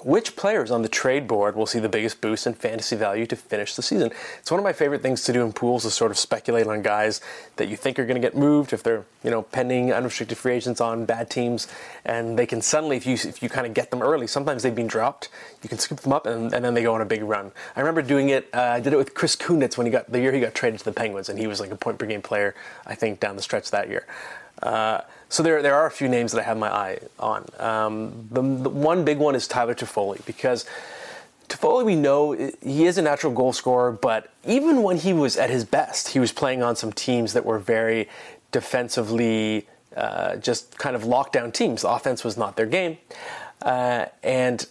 Which 0.04 0.36
players 0.36 0.70
on 0.70 0.84
the 0.84 0.90
trade 0.90 1.28
board 1.28 1.56
will 1.56 1.66
see 1.66 1.80
the 1.80 1.90
biggest 1.90 2.22
boost 2.22 2.46
in 2.46 2.54
fantasy 2.54 2.96
value 2.96 3.26
to 3.26 3.36
finish 3.36 3.76
the 3.76 3.82
season? 3.82 4.12
It's 4.40 4.52
one 4.52 4.60
of 4.60 4.64
my 4.64 4.74
favorite 4.74 5.02
things 5.02 5.24
to 5.24 5.34
do 5.34 5.44
in 5.44 5.54
pools 5.54 5.86
is 5.86 5.94
sort 5.96 6.12
of 6.12 6.20
speculate 6.20 6.68
on 6.68 6.84
guys 6.84 7.20
that 7.56 7.68
you 7.68 7.76
think 7.76 7.98
are 7.98 8.06
going 8.06 8.22
to 8.22 8.26
get 8.26 8.36
moved 8.36 8.74
if 8.74 8.84
they're 8.84 9.06
you 9.24 9.32
know 9.32 9.42
pending 9.42 9.92
unrestricted 9.92 10.38
free 10.38 10.54
agents 10.54 10.80
on 10.80 11.06
bad 11.06 11.32
teams, 11.32 11.68
and 12.06 12.38
they 12.38 12.46
can 12.46 12.62
suddenly 12.62 12.96
if 12.96 13.08
you 13.08 13.14
if 13.16 13.42
you 13.42 13.50
kind 13.50 13.66
of 13.66 13.74
get 13.74 13.90
them 13.90 14.04
early, 14.04 14.28
sometimes 14.28 14.62
they've 14.62 14.76
been 14.76 14.88
dropped, 14.88 15.30
you 15.64 15.70
can 15.70 15.80
scoop 15.80 16.00
them 16.02 16.14
up 16.14 16.28
and, 16.28 16.54
and 16.54 16.64
then 16.64 16.76
they 16.76 16.84
go 16.84 16.94
on 16.94 17.02
a 17.02 17.06
big 17.06 17.24
run. 17.24 17.52
I 17.76 17.80
remember 17.80 18.04
doing 18.04 18.30
it. 18.30 18.50
Uh, 18.54 18.62
I 18.62 18.80
did 18.80 18.94
it 18.94 18.98
with 18.98 19.16
Chris 19.16 19.36
Kunitz 19.36 19.78
when 19.78 19.88
he 19.88 19.92
got 19.92 20.12
the 20.12 20.20
year 20.20 20.32
he 20.32 20.40
got 20.40 20.54
traded 20.54 20.80
to 20.80 20.86
the 20.86 20.94
Penguins, 20.94 21.28
and 21.28 21.40
he 21.40 21.48
was 21.48 21.60
like 21.60 21.72
a 21.72 21.76
point 21.76 21.98
per 21.98 22.06
game 22.06 22.22
player 22.22 22.54
I 22.86 22.94
think 22.94 23.20
down 23.20 23.36
the 23.36 23.42
stretch 23.42 23.72
that 23.72 23.90
year. 23.90 24.06
Uh, 24.62 25.02
so 25.30 25.44
there, 25.44 25.62
there 25.62 25.76
are 25.76 25.86
a 25.86 25.92
few 25.92 26.08
names 26.08 26.32
that 26.32 26.42
I 26.42 26.44
have 26.44 26.58
my 26.58 26.70
eye 26.70 27.00
on. 27.20 27.46
Um, 27.60 28.28
the, 28.32 28.42
the, 28.42 28.70
one 28.70 29.04
big 29.04 29.18
one 29.18 29.36
is 29.36 29.48
Tyler 29.48 29.76
Toffoli 29.76 30.26
because 30.26 30.66
Toffoli, 31.50 31.86
we 31.86 31.96
know 31.96 32.32
he 32.32 32.86
is 32.86 32.98
a 32.98 33.02
natural 33.02 33.34
goal 33.34 33.54
scorer, 33.54 33.92
but 33.92 34.32
even 34.46 34.84
when 34.84 34.98
he 34.98 35.14
was 35.14 35.38
at 35.38 35.50
his 35.50 35.66
best, 35.66 36.10
he 36.10 36.20
was 36.20 36.32
playing 36.32 36.64
on 36.64 36.76
some 36.76 36.92
teams 36.92 37.34
that 37.34 37.46
were 37.46 37.60
very 37.60 38.08
defensively 38.52 39.68
uh, 39.96 40.36
just 40.38 40.78
kind 40.78 40.96
of 40.96 41.04
lockdown 41.04 41.54
teams. 41.54 41.82
The 41.82 41.90
offense 41.90 42.24
was 42.24 42.38
not 42.38 42.56
their 42.56 42.66
game, 42.66 42.98
uh, 43.62 44.06
and 44.24 44.66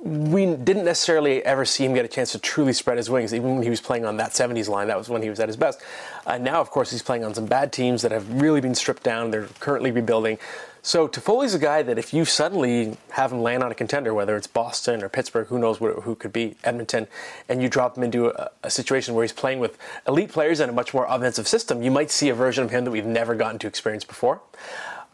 we 0.00 0.46
didn't 0.46 0.84
necessarily 0.84 1.44
ever 1.44 1.64
see 1.64 1.84
him 1.84 1.92
get 1.92 2.04
a 2.04 2.08
chance 2.08 2.32
to 2.32 2.38
truly 2.38 2.72
spread 2.72 2.96
his 2.98 3.10
wings, 3.10 3.34
even 3.34 3.54
when 3.54 3.62
he 3.62 3.70
was 3.70 3.80
playing 3.80 4.04
on 4.04 4.16
that 4.18 4.30
70s 4.30 4.68
line. 4.68 4.86
That 4.86 4.96
was 4.96 5.08
when 5.08 5.22
he 5.22 5.30
was 5.30 5.40
at 5.40 5.48
his 5.48 5.56
best. 5.56 5.80
Uh, 6.24 6.38
now, 6.38 6.60
of 6.60 6.70
course, 6.70 6.90
he's 6.90 7.02
playing 7.02 7.24
on 7.24 7.34
some 7.34 7.46
bad 7.46 7.72
teams 7.72 8.02
that 8.02 8.12
have 8.12 8.40
really 8.40 8.60
been 8.60 8.76
stripped 8.76 9.02
down. 9.02 9.32
They're 9.32 9.48
currently 9.58 9.90
rebuilding. 9.90 10.38
So 10.82 11.08
Toffoli's 11.08 11.52
a 11.52 11.58
guy 11.58 11.82
that 11.82 11.98
if 11.98 12.14
you 12.14 12.24
suddenly 12.24 12.96
have 13.10 13.32
him 13.32 13.42
land 13.42 13.64
on 13.64 13.72
a 13.72 13.74
contender, 13.74 14.14
whether 14.14 14.36
it's 14.36 14.46
Boston 14.46 15.02
or 15.02 15.08
Pittsburgh, 15.08 15.48
who 15.48 15.58
knows 15.58 15.80
what, 15.80 16.04
who 16.04 16.14
could 16.14 16.32
be 16.32 16.56
Edmonton, 16.62 17.08
and 17.48 17.60
you 17.60 17.68
drop 17.68 17.96
him 17.96 18.04
into 18.04 18.28
a, 18.28 18.50
a, 18.62 18.70
situation 18.70 19.14
where 19.14 19.24
he's 19.24 19.32
playing 19.32 19.58
with 19.58 19.76
elite 20.06 20.30
players 20.30 20.60
and 20.60 20.70
a 20.70 20.72
much 20.72 20.94
more 20.94 21.06
offensive 21.08 21.48
system, 21.48 21.82
you 21.82 21.90
might 21.90 22.10
see 22.10 22.28
a 22.28 22.34
version 22.34 22.64
of 22.64 22.70
him 22.70 22.84
that 22.84 22.90
we've 22.90 23.04
never 23.04 23.34
gotten 23.34 23.58
to 23.58 23.66
experience 23.66 24.04
before. 24.04 24.40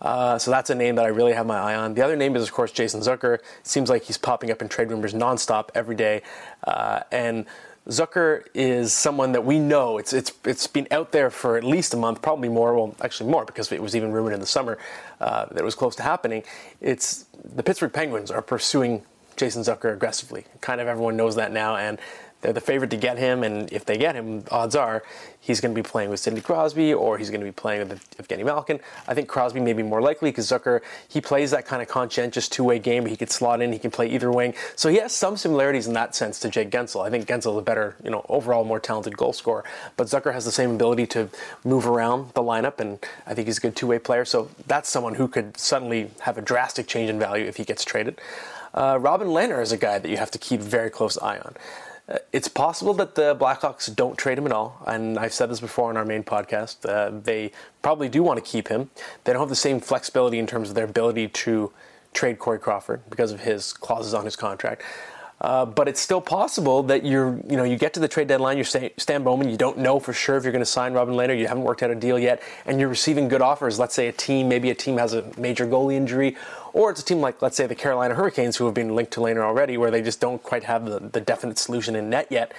Uh, 0.00 0.38
so 0.38 0.50
that's 0.50 0.70
a 0.70 0.74
name 0.74 0.96
that 0.96 1.04
I 1.04 1.08
really 1.08 1.32
have 1.32 1.46
my 1.46 1.58
eye 1.58 1.74
on. 1.74 1.94
The 1.94 2.02
other 2.02 2.16
name 2.16 2.36
is, 2.36 2.42
of 2.42 2.52
course, 2.52 2.72
Jason 2.72 3.00
Zucker. 3.00 3.34
It 3.34 3.44
seems 3.62 3.88
like 3.88 4.02
he's 4.02 4.18
popping 4.18 4.50
up 4.50 4.60
in 4.60 4.68
trade 4.68 4.90
rumors 4.90 5.14
nonstop 5.14 5.70
every 5.74 5.96
day. 5.96 6.22
Uh, 6.66 7.00
and 7.10 7.46
Zucker 7.88 8.44
is 8.54 8.92
someone 8.92 9.32
that 9.32 9.44
we 9.44 9.58
know. 9.58 9.98
It's 9.98 10.12
it's 10.12 10.32
it's 10.44 10.66
been 10.66 10.88
out 10.90 11.12
there 11.12 11.30
for 11.30 11.58
at 11.58 11.64
least 11.64 11.92
a 11.92 11.98
month, 11.98 12.22
probably 12.22 12.48
more. 12.48 12.74
Well, 12.74 12.94
actually 13.02 13.30
more 13.30 13.44
because 13.44 13.70
it 13.72 13.82
was 13.82 13.94
even 13.94 14.10
rumored 14.10 14.32
in 14.32 14.40
the 14.40 14.46
summer 14.46 14.78
uh, 15.20 15.46
that 15.46 15.58
it 15.58 15.64
was 15.64 15.74
close 15.74 15.94
to 15.96 16.02
happening. 16.02 16.44
It's 16.80 17.26
the 17.44 17.62
Pittsburgh 17.62 17.92
Penguins 17.92 18.30
are 18.30 18.40
pursuing 18.40 19.02
Jason 19.36 19.62
Zucker 19.62 19.92
aggressively. 19.92 20.44
Kind 20.62 20.80
of 20.80 20.88
everyone 20.88 21.16
knows 21.16 21.36
that 21.36 21.52
now, 21.52 21.76
and 21.76 21.98
they're 22.44 22.52
the 22.52 22.60
favorite 22.60 22.90
to 22.90 22.98
get 22.98 23.16
him, 23.16 23.42
and 23.42 23.72
if 23.72 23.86
they 23.86 23.96
get 23.96 24.14
him, 24.14 24.44
odds 24.50 24.76
are 24.76 25.02
he's 25.40 25.62
going 25.62 25.74
to 25.74 25.82
be 25.82 25.86
playing 25.86 26.10
with 26.10 26.20
Sidney 26.20 26.42
Crosby 26.42 26.92
or 26.92 27.16
he's 27.16 27.30
going 27.30 27.40
to 27.40 27.46
be 27.46 27.52
playing 27.52 27.88
with 27.88 28.18
Evgeny 28.18 28.44
Malkin. 28.44 28.80
I 29.08 29.14
think 29.14 29.28
Crosby 29.28 29.60
may 29.60 29.72
be 29.72 29.82
more 29.82 30.02
likely 30.02 30.30
because 30.30 30.46
Zucker 30.46 30.80
he 31.08 31.22
plays 31.22 31.50
that 31.52 31.64
kind 31.64 31.80
of 31.80 31.88
conscientious 31.88 32.46
two-way 32.46 32.78
game. 32.78 33.06
He 33.06 33.16
could 33.16 33.30
slot 33.30 33.62
in, 33.62 33.72
he 33.72 33.78
can 33.78 33.90
play 33.90 34.08
either 34.08 34.30
wing, 34.30 34.52
so 34.76 34.90
he 34.90 34.98
has 34.98 35.14
some 35.14 35.38
similarities 35.38 35.86
in 35.86 35.94
that 35.94 36.14
sense 36.14 36.38
to 36.40 36.50
Jake 36.50 36.70
Guentzel. 36.70 37.06
I 37.06 37.08
think 37.08 37.26
Guentzel 37.26 37.52
is 37.52 37.58
a 37.58 37.62
better, 37.62 37.96
you 38.04 38.10
know, 38.10 38.26
overall 38.28 38.62
more 38.64 38.78
talented 38.78 39.16
goal 39.16 39.32
scorer, 39.32 39.64
but 39.96 40.08
Zucker 40.08 40.34
has 40.34 40.44
the 40.44 40.52
same 40.52 40.72
ability 40.72 41.06
to 41.08 41.30
move 41.64 41.86
around 41.86 42.34
the 42.34 42.42
lineup, 42.42 42.78
and 42.78 42.98
I 43.26 43.32
think 43.32 43.48
he's 43.48 43.56
a 43.56 43.62
good 43.62 43.74
two-way 43.74 44.00
player. 44.00 44.26
So 44.26 44.50
that's 44.66 44.90
someone 44.90 45.14
who 45.14 45.28
could 45.28 45.56
suddenly 45.56 46.10
have 46.20 46.36
a 46.36 46.42
drastic 46.42 46.86
change 46.86 47.08
in 47.08 47.18
value 47.18 47.46
if 47.46 47.56
he 47.56 47.64
gets 47.64 47.84
traded. 47.86 48.20
Uh, 48.74 48.98
Robin 49.00 49.28
Lehner 49.28 49.62
is 49.62 49.70
a 49.70 49.76
guy 49.76 49.98
that 50.00 50.08
you 50.08 50.16
have 50.16 50.32
to 50.32 50.38
keep 50.38 50.60
very 50.60 50.90
close 50.90 51.16
eye 51.18 51.38
on. 51.38 51.54
It's 52.32 52.48
possible 52.48 52.92
that 52.94 53.14
the 53.14 53.34
Blackhawks 53.34 53.94
don't 53.94 54.18
trade 54.18 54.36
him 54.36 54.44
at 54.44 54.52
all, 54.52 54.82
and 54.86 55.18
I've 55.18 55.32
said 55.32 55.50
this 55.50 55.60
before 55.60 55.88
on 55.88 55.96
our 55.96 56.04
main 56.04 56.22
podcast. 56.22 56.86
Uh, 56.86 57.18
they 57.22 57.50
probably 57.80 58.10
do 58.10 58.22
want 58.22 58.44
to 58.44 58.50
keep 58.50 58.68
him. 58.68 58.90
They 59.24 59.32
don't 59.32 59.40
have 59.40 59.48
the 59.48 59.56
same 59.56 59.80
flexibility 59.80 60.38
in 60.38 60.46
terms 60.46 60.68
of 60.68 60.74
their 60.74 60.84
ability 60.84 61.28
to 61.28 61.72
trade 62.12 62.38
Corey 62.38 62.58
Crawford 62.58 63.00
because 63.08 63.32
of 63.32 63.40
his 63.40 63.72
clauses 63.72 64.12
on 64.12 64.26
his 64.26 64.36
contract. 64.36 64.82
Uh, 65.44 65.66
but 65.66 65.88
it's 65.88 66.00
still 66.00 66.22
possible 66.22 66.82
that 66.84 67.04
you're, 67.04 67.38
you 67.46 67.58
know, 67.58 67.64
you 67.64 67.76
get 67.76 67.92
to 67.92 68.00
the 68.00 68.08
trade 68.08 68.26
deadline, 68.26 68.56
you're 68.56 68.64
Stan 68.64 69.22
Bowman, 69.22 69.50
you 69.50 69.58
don't 69.58 69.76
know 69.76 70.00
for 70.00 70.14
sure 70.14 70.38
if 70.38 70.42
you're 70.42 70.52
going 70.52 70.64
to 70.64 70.66
sign 70.66 70.94
Robin 70.94 71.14
Lehner, 71.14 71.38
you 71.38 71.46
haven't 71.46 71.64
worked 71.64 71.82
out 71.82 71.90
a 71.90 71.94
deal 71.94 72.18
yet, 72.18 72.42
and 72.64 72.80
you're 72.80 72.88
receiving 72.88 73.28
good 73.28 73.42
offers. 73.42 73.78
Let's 73.78 73.94
say 73.94 74.08
a 74.08 74.12
team, 74.12 74.48
maybe 74.48 74.70
a 74.70 74.74
team 74.74 74.96
has 74.96 75.12
a 75.12 75.22
major 75.36 75.66
goalie 75.66 75.96
injury, 75.96 76.38
or 76.72 76.90
it's 76.90 77.02
a 77.02 77.04
team 77.04 77.20
like, 77.20 77.42
let's 77.42 77.58
say, 77.58 77.66
the 77.66 77.74
Carolina 77.74 78.14
Hurricanes, 78.14 78.56
who 78.56 78.64
have 78.64 78.72
been 78.72 78.94
linked 78.96 79.12
to 79.12 79.20
Lehner 79.20 79.42
already, 79.42 79.76
where 79.76 79.90
they 79.90 80.00
just 80.00 80.18
don't 80.18 80.42
quite 80.42 80.64
have 80.64 80.86
the, 80.86 80.98
the 80.98 81.20
definite 81.20 81.58
solution 81.58 81.94
in 81.94 82.08
net 82.08 82.28
yet. 82.30 82.52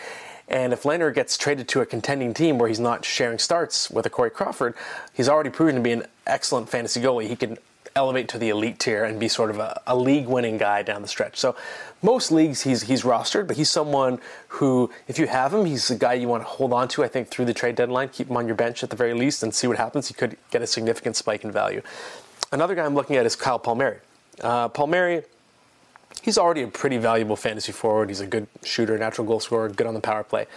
And 0.48 0.72
if 0.72 0.84
Lehner 0.84 1.12
gets 1.12 1.40
traded 1.40 1.68
to 1.70 1.82
a 1.82 1.88
contending 1.88 2.36
team 2.36 2.60
where 2.60 2.70
he's 2.70 2.80
not 2.80 3.04
sharing 3.04 3.40
starts 3.40 3.90
with 3.90 4.06
a 4.06 4.12
Corey 4.12 4.30
Crawford, 4.30 4.76
he's 5.12 5.28
already 5.28 5.50
proven 5.50 5.74
to 5.74 5.82
be 5.82 5.92
an 5.92 6.06
excellent 6.28 6.70
fantasy 6.70 7.02
goalie. 7.02 7.28
He 7.28 7.36
can 7.36 7.58
elevate 7.98 8.28
to 8.28 8.38
the 8.38 8.50
elite 8.50 8.78
tier 8.78 9.06
and 9.06 9.22
be 9.22 9.30
sort 9.30 9.50
of 9.50 9.58
a, 9.58 9.82
a 9.88 9.96
league 9.96 10.28
winning 10.28 10.58
guy 10.58 10.84
down 10.84 11.02
the 11.02 11.08
stretch. 11.08 11.38
So 11.38 11.56
most 12.02 12.30
leagues 12.30 12.64
he's 12.64 12.84
he's 12.84 13.04
rostered, 13.04 13.48
but 13.48 13.56
he's 13.56 13.70
someone 13.70 14.20
who, 14.50 14.92
if 15.08 15.18
you 15.18 15.28
have 15.28 15.54
him, 15.54 15.64
he's 15.64 15.90
a 15.90 15.96
guy 15.96 16.14
you 16.16 16.28
want 16.28 16.44
to 16.44 16.48
hold 16.48 16.74
on 16.74 16.90
to. 16.90 17.06
I 17.06 17.08
think 17.08 17.30
through 17.30 17.46
the 17.46 17.54
trade 17.54 17.78
deadline, 17.78 18.10
keep 18.10 18.30
him 18.30 18.36
on 18.36 18.48
your 18.48 18.56
bench 18.58 18.84
at 18.84 18.90
the 18.90 18.98
very 18.98 19.14
least, 19.14 19.44
and 19.44 19.56
see 19.56 19.66
what 19.66 19.78
happens. 19.78 20.10
He 20.10 20.14
could 20.14 20.36
get 20.52 20.62
a 20.62 20.68
significant 20.68 21.16
spike 21.16 21.46
in 21.46 21.54
value. 21.54 21.82
Another 22.52 22.76
guy 22.76 22.84
I'm 22.84 22.96
looking 22.96 23.16
at 23.16 23.26
is 23.26 23.38
Kyle 23.38 23.60
Palmieri. 23.60 24.00
Uh, 24.42 24.68
Palmieri. 24.68 25.24
He's 26.22 26.38
already 26.38 26.64
a 26.64 26.68
pretty 26.68 26.98
valuable 26.98 27.38
fantasy 27.38 27.72
forward. 27.72 28.10
He's 28.10 28.20
a 28.20 28.28
good 28.28 28.48
shooter, 28.64 28.98
natural 28.98 29.26
goal 29.26 29.40
scorer, 29.40 29.70
good 29.70 29.88
on 29.88 29.94
the 29.94 30.02
power 30.02 30.24
play. 30.24 30.48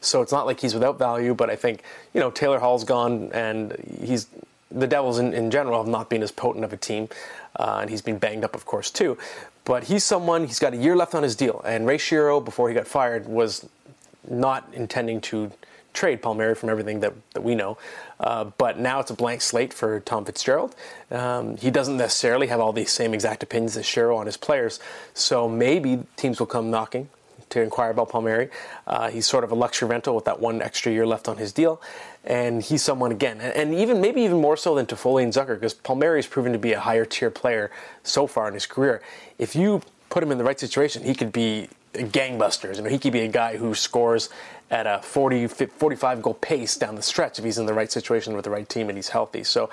So 0.00 0.22
it's 0.22 0.32
not 0.32 0.46
like 0.46 0.60
he's 0.60 0.74
without 0.74 0.98
value, 0.98 1.34
but 1.34 1.50
I 1.50 1.56
think, 1.56 1.82
you 2.14 2.20
know, 2.20 2.30
Taylor 2.30 2.60
Hall's 2.60 2.84
gone 2.84 3.30
and 3.32 3.76
he's 4.02 4.28
the 4.70 4.86
Devils 4.86 5.18
in, 5.18 5.32
in 5.32 5.50
general 5.50 5.82
have 5.82 5.90
not 5.90 6.10
been 6.10 6.22
as 6.22 6.30
potent 6.30 6.64
of 6.64 6.72
a 6.72 6.76
team, 6.76 7.08
uh, 7.56 7.78
and 7.80 7.90
he's 7.90 8.02
been 8.02 8.18
banged 8.18 8.44
up, 8.44 8.54
of 8.54 8.66
course, 8.66 8.90
too. 8.90 9.16
But 9.64 9.84
he's 9.84 10.04
someone, 10.04 10.46
he's 10.46 10.58
got 10.58 10.74
a 10.74 10.76
year 10.76 10.96
left 10.96 11.14
on 11.14 11.22
his 11.22 11.36
deal, 11.36 11.60
and 11.64 11.86
Ray 11.86 11.98
Shero, 11.98 12.44
before 12.44 12.68
he 12.68 12.74
got 12.74 12.86
fired, 12.86 13.26
was 13.26 13.68
not 14.28 14.68
intending 14.72 15.20
to 15.22 15.50
trade 15.94 16.22
Palmieri 16.22 16.54
from 16.54 16.68
everything 16.68 17.00
that, 17.00 17.12
that 17.34 17.42
we 17.42 17.54
know. 17.54 17.76
Uh, 18.20 18.44
but 18.56 18.78
now 18.78 19.00
it's 19.00 19.10
a 19.10 19.14
blank 19.14 19.40
slate 19.40 19.72
for 19.72 20.00
Tom 20.00 20.24
Fitzgerald. 20.24 20.74
Um, 21.10 21.56
he 21.56 21.70
doesn't 21.70 21.96
necessarily 21.96 22.48
have 22.48 22.60
all 22.60 22.72
the 22.72 22.84
same 22.84 23.14
exact 23.14 23.42
opinions 23.42 23.76
as 23.76 23.84
Shero 23.84 24.16
on 24.16 24.26
his 24.26 24.36
players, 24.36 24.80
so 25.14 25.48
maybe 25.48 26.04
teams 26.16 26.38
will 26.38 26.46
come 26.46 26.70
knocking 26.70 27.08
to 27.50 27.62
inquire 27.62 27.90
about 27.90 28.10
Palmieri. 28.10 28.48
Uh, 28.86 29.10
he's 29.10 29.26
sort 29.26 29.44
of 29.44 29.50
a 29.50 29.54
luxury 29.54 29.88
rental 29.88 30.14
with 30.14 30.24
that 30.24 30.40
one 30.40 30.62
extra 30.62 30.92
year 30.92 31.06
left 31.06 31.28
on 31.28 31.36
his 31.36 31.52
deal. 31.52 31.80
And 32.24 32.62
he's 32.62 32.82
someone, 32.82 33.12
again, 33.12 33.40
and 33.40 33.74
even 33.74 34.00
maybe 34.00 34.22
even 34.22 34.40
more 34.40 34.56
so 34.56 34.74
than 34.74 34.86
Toffoli 34.86 35.22
and 35.22 35.32
Zucker, 35.32 35.54
because 35.54 35.74
Palmieri 35.74 36.18
has 36.18 36.26
proven 36.26 36.52
to 36.52 36.58
be 36.58 36.72
a 36.72 36.80
higher 36.80 37.04
tier 37.04 37.30
player 37.30 37.70
so 38.02 38.26
far 38.26 38.48
in 38.48 38.54
his 38.54 38.66
career. 38.66 39.00
If 39.38 39.56
you 39.56 39.82
put 40.10 40.22
him 40.22 40.32
in 40.32 40.38
the 40.38 40.44
right 40.44 40.58
situation, 40.58 41.04
he 41.04 41.14
could 41.14 41.32
be 41.32 41.68
a 41.94 42.02
gangbusters. 42.02 42.78
I 42.78 42.82
mean, 42.82 42.92
he 42.92 42.98
could 42.98 43.12
be 43.12 43.20
a 43.20 43.28
guy 43.28 43.56
who 43.56 43.74
scores 43.74 44.28
at 44.70 44.86
a 44.86 45.00
40, 45.02 45.46
45 45.46 46.22
goal 46.22 46.34
pace 46.34 46.76
down 46.76 46.94
the 46.94 47.02
stretch 47.02 47.38
if 47.38 47.44
he's 47.44 47.58
in 47.58 47.66
the 47.66 47.74
right 47.74 47.90
situation 47.90 48.34
with 48.34 48.44
the 48.44 48.50
right 48.50 48.68
team 48.68 48.88
and 48.88 48.98
he's 48.98 49.08
healthy. 49.08 49.42
So 49.44 49.70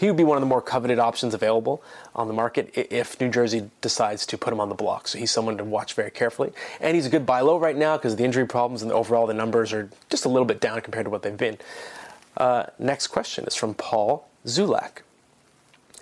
he 0.00 0.06
would 0.06 0.16
be 0.16 0.24
one 0.24 0.38
of 0.38 0.40
the 0.40 0.46
more 0.46 0.62
coveted 0.62 0.98
options 0.98 1.34
available 1.34 1.82
on 2.14 2.26
the 2.26 2.32
market 2.32 2.70
if 2.74 3.20
New 3.20 3.28
Jersey 3.28 3.70
decides 3.82 4.24
to 4.24 4.38
put 4.38 4.50
him 4.50 4.58
on 4.58 4.70
the 4.70 4.74
block. 4.74 5.06
So 5.06 5.18
he's 5.18 5.30
someone 5.30 5.58
to 5.58 5.64
watch 5.64 5.92
very 5.92 6.10
carefully. 6.10 6.52
And 6.80 6.94
he's 6.94 7.04
a 7.04 7.10
good 7.10 7.26
buy 7.26 7.42
low 7.42 7.58
right 7.58 7.76
now 7.76 7.98
because 7.98 8.16
the 8.16 8.24
injury 8.24 8.46
problems 8.46 8.82
and 8.82 8.90
overall 8.92 9.26
the 9.26 9.34
numbers 9.34 9.74
are 9.74 9.90
just 10.08 10.24
a 10.24 10.30
little 10.30 10.46
bit 10.46 10.58
down 10.58 10.80
compared 10.80 11.04
to 11.04 11.10
what 11.10 11.22
they've 11.22 11.36
been. 11.36 11.58
Uh, 12.34 12.64
next 12.78 13.08
question 13.08 13.44
is 13.44 13.54
from 13.54 13.74
Paul 13.74 14.26
Zulak. 14.46 15.02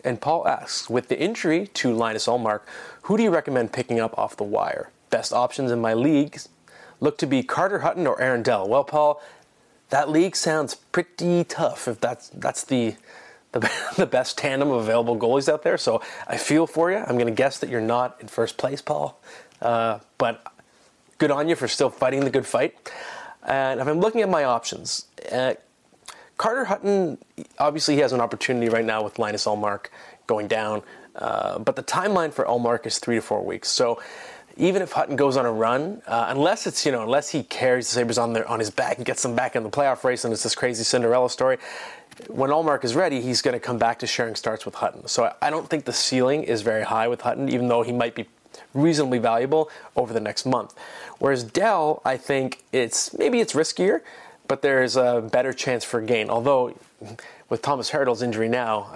And 0.05 0.21
Paul 0.21 0.47
asks, 0.47 0.89
with 0.89 1.09
the 1.09 1.19
injury 1.19 1.67
to 1.75 1.93
Linus 1.93 2.29
Ullmark, 2.29 2.61
who 3.03 3.17
do 3.17 3.25
you 3.25 3.31
recommend 3.31 3.73
picking 3.73 3.99
up 3.99 4.17
off 4.17 4.37
the 4.37 4.45
wire? 4.45 4.91
Best 5.11 5.33
options 5.33 5.73
in 5.73 5.81
my 5.81 5.93
leagues 5.93 6.49
look 7.01 7.19
to 7.19 7.27
be 7.27 7.43
Carter 7.43 7.81
Hutton 7.81 8.07
or 8.07 8.21
Aaron 8.21 8.45
Dell. 8.45 8.69
Well, 8.69 8.85
Paul, 8.85 9.21
that 9.91 10.09
league 10.09 10.37
sounds 10.37 10.77
pretty 10.77 11.43
tough 11.43 11.89
if 11.89 11.99
that's 11.99 12.29
that's 12.29 12.63
the 12.63 12.95
the, 13.53 13.71
the 13.97 14.07
best 14.07 14.39
tandem 14.39 14.71
of 14.71 14.83
available 14.83 15.17
goalies 15.17 15.49
out 15.49 15.63
there. 15.63 15.79
So 15.79 16.03
I 16.27 16.37
feel 16.37 16.67
for 16.67 16.91
you. 16.91 16.99
I'm 16.99 17.17
going 17.17 17.27
to 17.27 17.33
guess 17.33 17.59
that 17.59 17.71
you're 17.71 17.81
not 17.81 18.17
in 18.21 18.29
first 18.29 18.57
place, 18.57 18.83
Paul. 18.83 19.21
Uh, 19.61 19.99
but 20.19 20.45
good 21.19 21.31
on 21.31 21.49
you 21.49 21.57
for 21.57 21.69
still 21.69 21.91
fighting 21.91 22.21
the 22.21 22.31
good 22.31 22.47
fight. 22.47 22.91
And 23.43 23.81
if 23.81 23.87
I'm 23.87 24.01
looking 24.01 24.23
at 24.23 24.29
my 24.29 24.45
options, 24.45 25.07
uh, 25.33 25.55
Carter 26.37 26.67
Hutton, 26.67 27.19
obviously 27.59 27.95
he 27.95 28.01
has 28.01 28.13
an 28.13 28.21
opportunity 28.21 28.69
right 28.69 28.85
now 28.85 29.03
with 29.03 29.19
Linus 29.19 29.45
Ullmark 29.47 29.87
going 30.27 30.47
down. 30.47 30.83
Uh, 31.17 31.59
but 31.59 31.75
the 31.75 31.83
timeline 31.83 32.33
for 32.33 32.45
Ullmark 32.45 32.87
is 32.87 32.99
three 32.99 33.17
to 33.17 33.23
four 33.23 33.45
weeks. 33.45 33.69
So 33.69 34.01
even 34.59 34.83
if 34.83 34.93
Hutton 34.93 35.17
goes 35.17 35.37
on 35.37 35.47
a 35.47 35.53
run, 35.53 36.03
uh, 36.07 36.27
unless 36.29 36.67
it's 36.67 36.85
you 36.85 36.93
know 36.93 37.05
unless 37.05 37.31
he 37.31 37.43
carries 37.45 37.89
the 37.89 37.95
Sabres 37.95 38.19
on 38.19 38.33
their 38.33 38.47
on 38.49 38.59
his 38.59 38.71
back 38.71 38.97
and 38.97 39.07
gets 39.07 39.23
them 39.23 39.35
back 39.35 39.57
in 39.57 39.63
the 39.63 39.71
playoff 39.71 40.05
race, 40.05 40.25
and 40.25 40.33
it's 40.33 40.43
this 40.43 40.55
crazy 40.55 40.85
Cinderella 40.85 41.31
story, 41.31 41.59
when 42.27 42.51
Ullmark 42.51 42.85
is 42.85 42.95
ready, 42.95 43.21
he's 43.21 43.41
going 43.41 43.55
to 43.55 43.61
come 43.61 43.79
back 43.79 44.01
to 44.01 44.07
sharing 44.07 44.35
starts 44.35 44.67
with 44.67 44.75
Hutton. 44.75 45.07
So 45.07 45.33
I 45.41 45.51
don't 45.51 45.69
think 45.71 45.85
the 45.85 45.93
ceiling 45.93 46.43
is 46.43 46.63
very 46.63 46.83
high 46.83 47.09
with 47.09 47.21
Hutton, 47.21 47.49
even 47.49 47.69
though 47.69 47.83
he 47.83 47.93
might 47.93 48.15
be 48.15 48.27
reasonably 48.75 49.19
valuable 49.19 49.71
over 49.97 50.13
the 50.13 50.21
next 50.21 50.45
month. 50.45 50.75
Whereas 51.19 51.45
Dell, 51.45 52.03
I 52.05 52.17
think 52.17 52.63
it's 52.73 53.17
maybe 53.17 53.41
it's 53.41 53.53
riskier, 53.53 54.01
but 54.49 54.63
there's 54.63 54.97
a 54.97 55.27
better 55.31 55.53
chance 55.53 55.85
for 55.85 56.01
gain. 56.01 56.29
Although 56.29 56.75
with 57.49 57.63
Tomas 57.63 57.91
Hertl's 57.91 58.23
injury 58.23 58.49
now, 58.49 58.93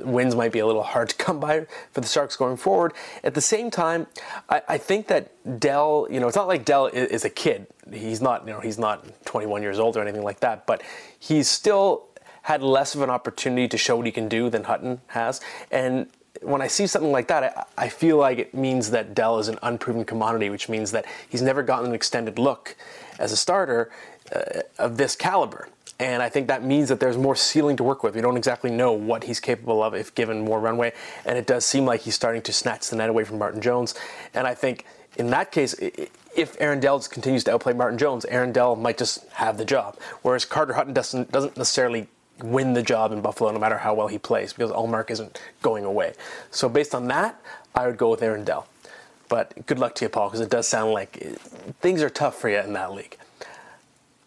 wins 0.00 0.34
might 0.34 0.52
be 0.52 0.58
a 0.58 0.66
little 0.66 0.82
hard 0.82 1.08
to 1.08 1.16
come 1.16 1.40
by 1.40 1.66
for 1.92 2.00
the 2.00 2.06
Sharks 2.06 2.36
going 2.36 2.56
forward. 2.56 2.92
At 3.22 3.34
the 3.34 3.40
same 3.40 3.70
time, 3.70 4.06
I, 4.48 4.62
I 4.68 4.78
think 4.78 5.06
that 5.08 5.30
Dell, 5.60 6.06
you 6.10 6.20
know, 6.20 6.26
it's 6.26 6.36
not 6.36 6.48
like 6.48 6.64
Dell 6.64 6.86
is, 6.86 7.08
is, 7.08 7.24
a 7.24 7.30
kid. 7.30 7.66
He's 7.90 8.20
not, 8.20 8.46
you 8.46 8.52
know, 8.52 8.60
he's 8.60 8.78
not 8.78 9.06
21 9.24 9.62
years 9.62 9.78
old 9.78 9.96
or 9.96 10.02
anything 10.02 10.22
like 10.22 10.40
that, 10.40 10.66
but 10.66 10.82
he's 11.18 11.48
still 11.48 12.08
had 12.42 12.62
less 12.62 12.94
of 12.94 13.00
an 13.00 13.08
opportunity 13.08 13.66
to 13.68 13.78
show 13.78 13.96
what 13.96 14.04
he 14.04 14.12
can 14.12 14.28
do 14.28 14.50
than 14.50 14.64
Hutton 14.64 15.00
has. 15.08 15.40
And 15.70 16.08
when 16.42 16.60
I 16.60 16.66
see 16.66 16.86
something 16.86 17.10
like 17.12 17.28
that, 17.28 17.68
I, 17.78 17.84
I, 17.84 17.88
feel 17.88 18.18
like 18.18 18.38
it 18.38 18.54
means 18.54 18.90
that 18.90 19.14
Dell 19.14 19.38
is 19.38 19.48
an 19.48 19.58
unproven 19.62 20.04
commodity, 20.04 20.50
which 20.50 20.68
means 20.68 20.90
that 20.90 21.06
he's 21.28 21.40
never 21.40 21.62
gotten 21.62 21.88
an 21.88 21.94
extended 21.94 22.38
look 22.38 22.76
as 23.18 23.32
a 23.32 23.36
starter 23.36 23.90
uh, 24.34 24.60
of 24.78 24.96
this 24.96 25.16
caliber. 25.16 25.68
And 26.00 26.22
I 26.22 26.28
think 26.28 26.48
that 26.48 26.64
means 26.64 26.88
that 26.88 26.98
there's 26.98 27.16
more 27.16 27.36
ceiling 27.36 27.76
to 27.76 27.84
work 27.84 28.02
with. 28.02 28.16
We 28.16 28.20
don't 28.20 28.36
exactly 28.36 28.70
know 28.70 28.92
what 28.92 29.24
he's 29.24 29.38
capable 29.38 29.82
of 29.82 29.94
if 29.94 30.14
given 30.14 30.44
more 30.44 30.58
runway. 30.58 30.92
And 31.24 31.38
it 31.38 31.46
does 31.46 31.64
seem 31.64 31.84
like 31.84 32.00
he's 32.00 32.16
starting 32.16 32.42
to 32.42 32.52
snatch 32.52 32.88
the 32.90 32.96
net 32.96 33.08
away 33.08 33.24
from 33.24 33.38
Martin 33.38 33.60
Jones. 33.60 33.94
And 34.34 34.46
I 34.46 34.54
think 34.54 34.84
in 35.16 35.28
that 35.30 35.52
case, 35.52 35.74
if 36.36 36.56
Aaron 36.60 36.80
Dell 36.80 36.98
continues 37.00 37.44
to 37.44 37.52
outplay 37.52 37.74
Martin 37.74 37.98
Jones, 37.98 38.24
Aaron 38.24 38.52
Dell 38.52 38.74
might 38.74 38.98
just 38.98 39.28
have 39.34 39.56
the 39.56 39.64
job. 39.64 39.96
Whereas 40.22 40.44
Carter 40.44 40.72
Hutton 40.72 40.92
doesn't, 40.92 41.30
doesn't 41.30 41.56
necessarily 41.56 42.08
win 42.42 42.72
the 42.72 42.82
job 42.82 43.12
in 43.12 43.20
Buffalo 43.20 43.52
no 43.52 43.60
matter 43.60 43.78
how 43.78 43.94
well 43.94 44.08
he 44.08 44.18
plays 44.18 44.52
because 44.52 44.72
Ullmark 44.72 45.10
isn't 45.10 45.40
going 45.62 45.84
away. 45.84 46.14
So 46.50 46.68
based 46.68 46.94
on 46.94 47.06
that, 47.08 47.40
I 47.74 47.86
would 47.86 47.96
go 47.96 48.10
with 48.10 48.22
Aaron 48.22 48.44
Dell. 48.44 48.66
But 49.28 49.66
good 49.66 49.78
luck 49.78 49.94
to 49.96 50.04
you, 50.04 50.08
Paul, 50.08 50.28
because 50.28 50.40
it 50.40 50.50
does 50.50 50.68
sound 50.68 50.92
like 50.92 51.12
things 51.80 52.02
are 52.02 52.10
tough 52.10 52.38
for 52.38 52.48
you 52.48 52.58
in 52.58 52.72
that 52.74 52.92
league. 52.92 53.16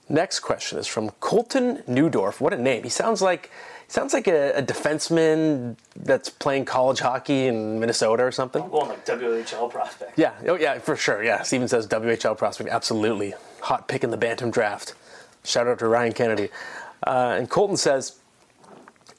Next 0.10 0.40
question 0.40 0.80
is 0.80 0.88
from 0.88 1.10
Colton 1.20 1.84
Newdorf. 1.88 2.40
What 2.40 2.54
a 2.54 2.58
name! 2.58 2.84
He 2.84 2.90
sounds 2.90 3.22
like 3.22 3.52
sounds 3.90 4.14
like 4.14 4.28
a, 4.28 4.52
a 4.54 4.64
defenseman 4.64 5.76
that's 5.96 6.30
playing 6.30 6.66
college 6.66 7.00
hockey 7.00 7.48
in 7.48 7.80
Minnesota 7.80 8.24
or 8.24 8.32
something. 8.32 8.64
I'm 8.64 8.70
going 8.72 8.90
like 8.90 9.06
WHL 9.06 9.70
prospect. 9.70 10.18
Yeah, 10.18 10.34
oh 10.48 10.56
yeah, 10.56 10.80
for 10.80 10.96
sure. 10.96 11.24
Yeah, 11.24 11.42
Steven 11.42 11.68
says 11.68 11.88
WHL 11.88 12.38
prospect. 12.38 12.70
Absolutely, 12.70 13.34
hot 13.62 13.88
pick 13.88 14.04
in 14.04 14.12
the 14.12 14.18
Bantam 14.18 14.50
draft. 14.50 14.94
Shout 15.44 15.68
out 15.68 15.80
to 15.80 15.88
Ryan 15.88 16.14
Kennedy. 16.14 16.50
Uh, 17.06 17.36
and 17.38 17.50
Colton 17.50 17.78
says, 17.78 18.20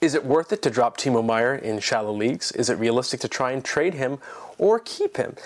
is 0.00 0.14
it 0.14 0.24
worth 0.24 0.52
it 0.52 0.62
to 0.62 0.70
drop 0.70 0.96
Timo 0.96 1.24
Meier 1.24 1.54
in 1.54 1.78
shallow 1.80 2.12
leagues? 2.12 2.52
Is 2.52 2.70
it 2.70 2.74
realistic 2.78 3.20
to 3.20 3.28
try 3.28 3.52
and 3.52 3.64
trade 3.64 3.94
him 3.94 4.18
or 4.58 4.78
keep 4.78 5.16
him? 5.16 5.36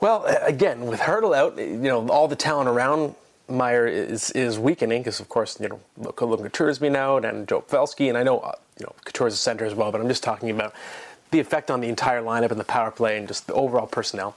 Well, 0.00 0.24
again, 0.42 0.86
with 0.86 1.00
Hertl 1.00 1.36
out, 1.36 1.58
you 1.58 1.76
know, 1.76 2.08
all 2.08 2.26
the 2.26 2.36
talent 2.36 2.68
around 2.68 3.14
Meier 3.48 3.86
is 3.86 4.30
is 4.30 4.58
weakening 4.58 5.00
because, 5.02 5.20
of 5.20 5.28
course, 5.28 5.58
you 5.60 5.68
know, 5.68 5.80
Logan 5.96 6.48
Couture's 6.48 6.78
been 6.78 6.96
out 6.96 7.24
and 7.24 7.48
Joe 7.48 7.62
Pavelski, 7.62 8.08
and 8.08 8.16
I 8.16 8.22
know, 8.22 8.40
uh, 8.40 8.52
you 8.78 8.86
know, 8.86 8.94
Couture's 9.04 9.34
a 9.34 9.36
center 9.36 9.64
as 9.64 9.74
well, 9.74 9.92
but 9.92 10.00
I'm 10.00 10.08
just 10.08 10.22
talking 10.22 10.50
about 10.50 10.74
the 11.30 11.40
effect 11.40 11.70
on 11.70 11.80
the 11.80 11.88
entire 11.88 12.22
lineup 12.22 12.50
and 12.50 12.60
the 12.60 12.64
power 12.64 12.90
play 12.90 13.18
and 13.18 13.26
just 13.26 13.46
the 13.46 13.54
overall 13.54 13.86
personnel. 13.86 14.36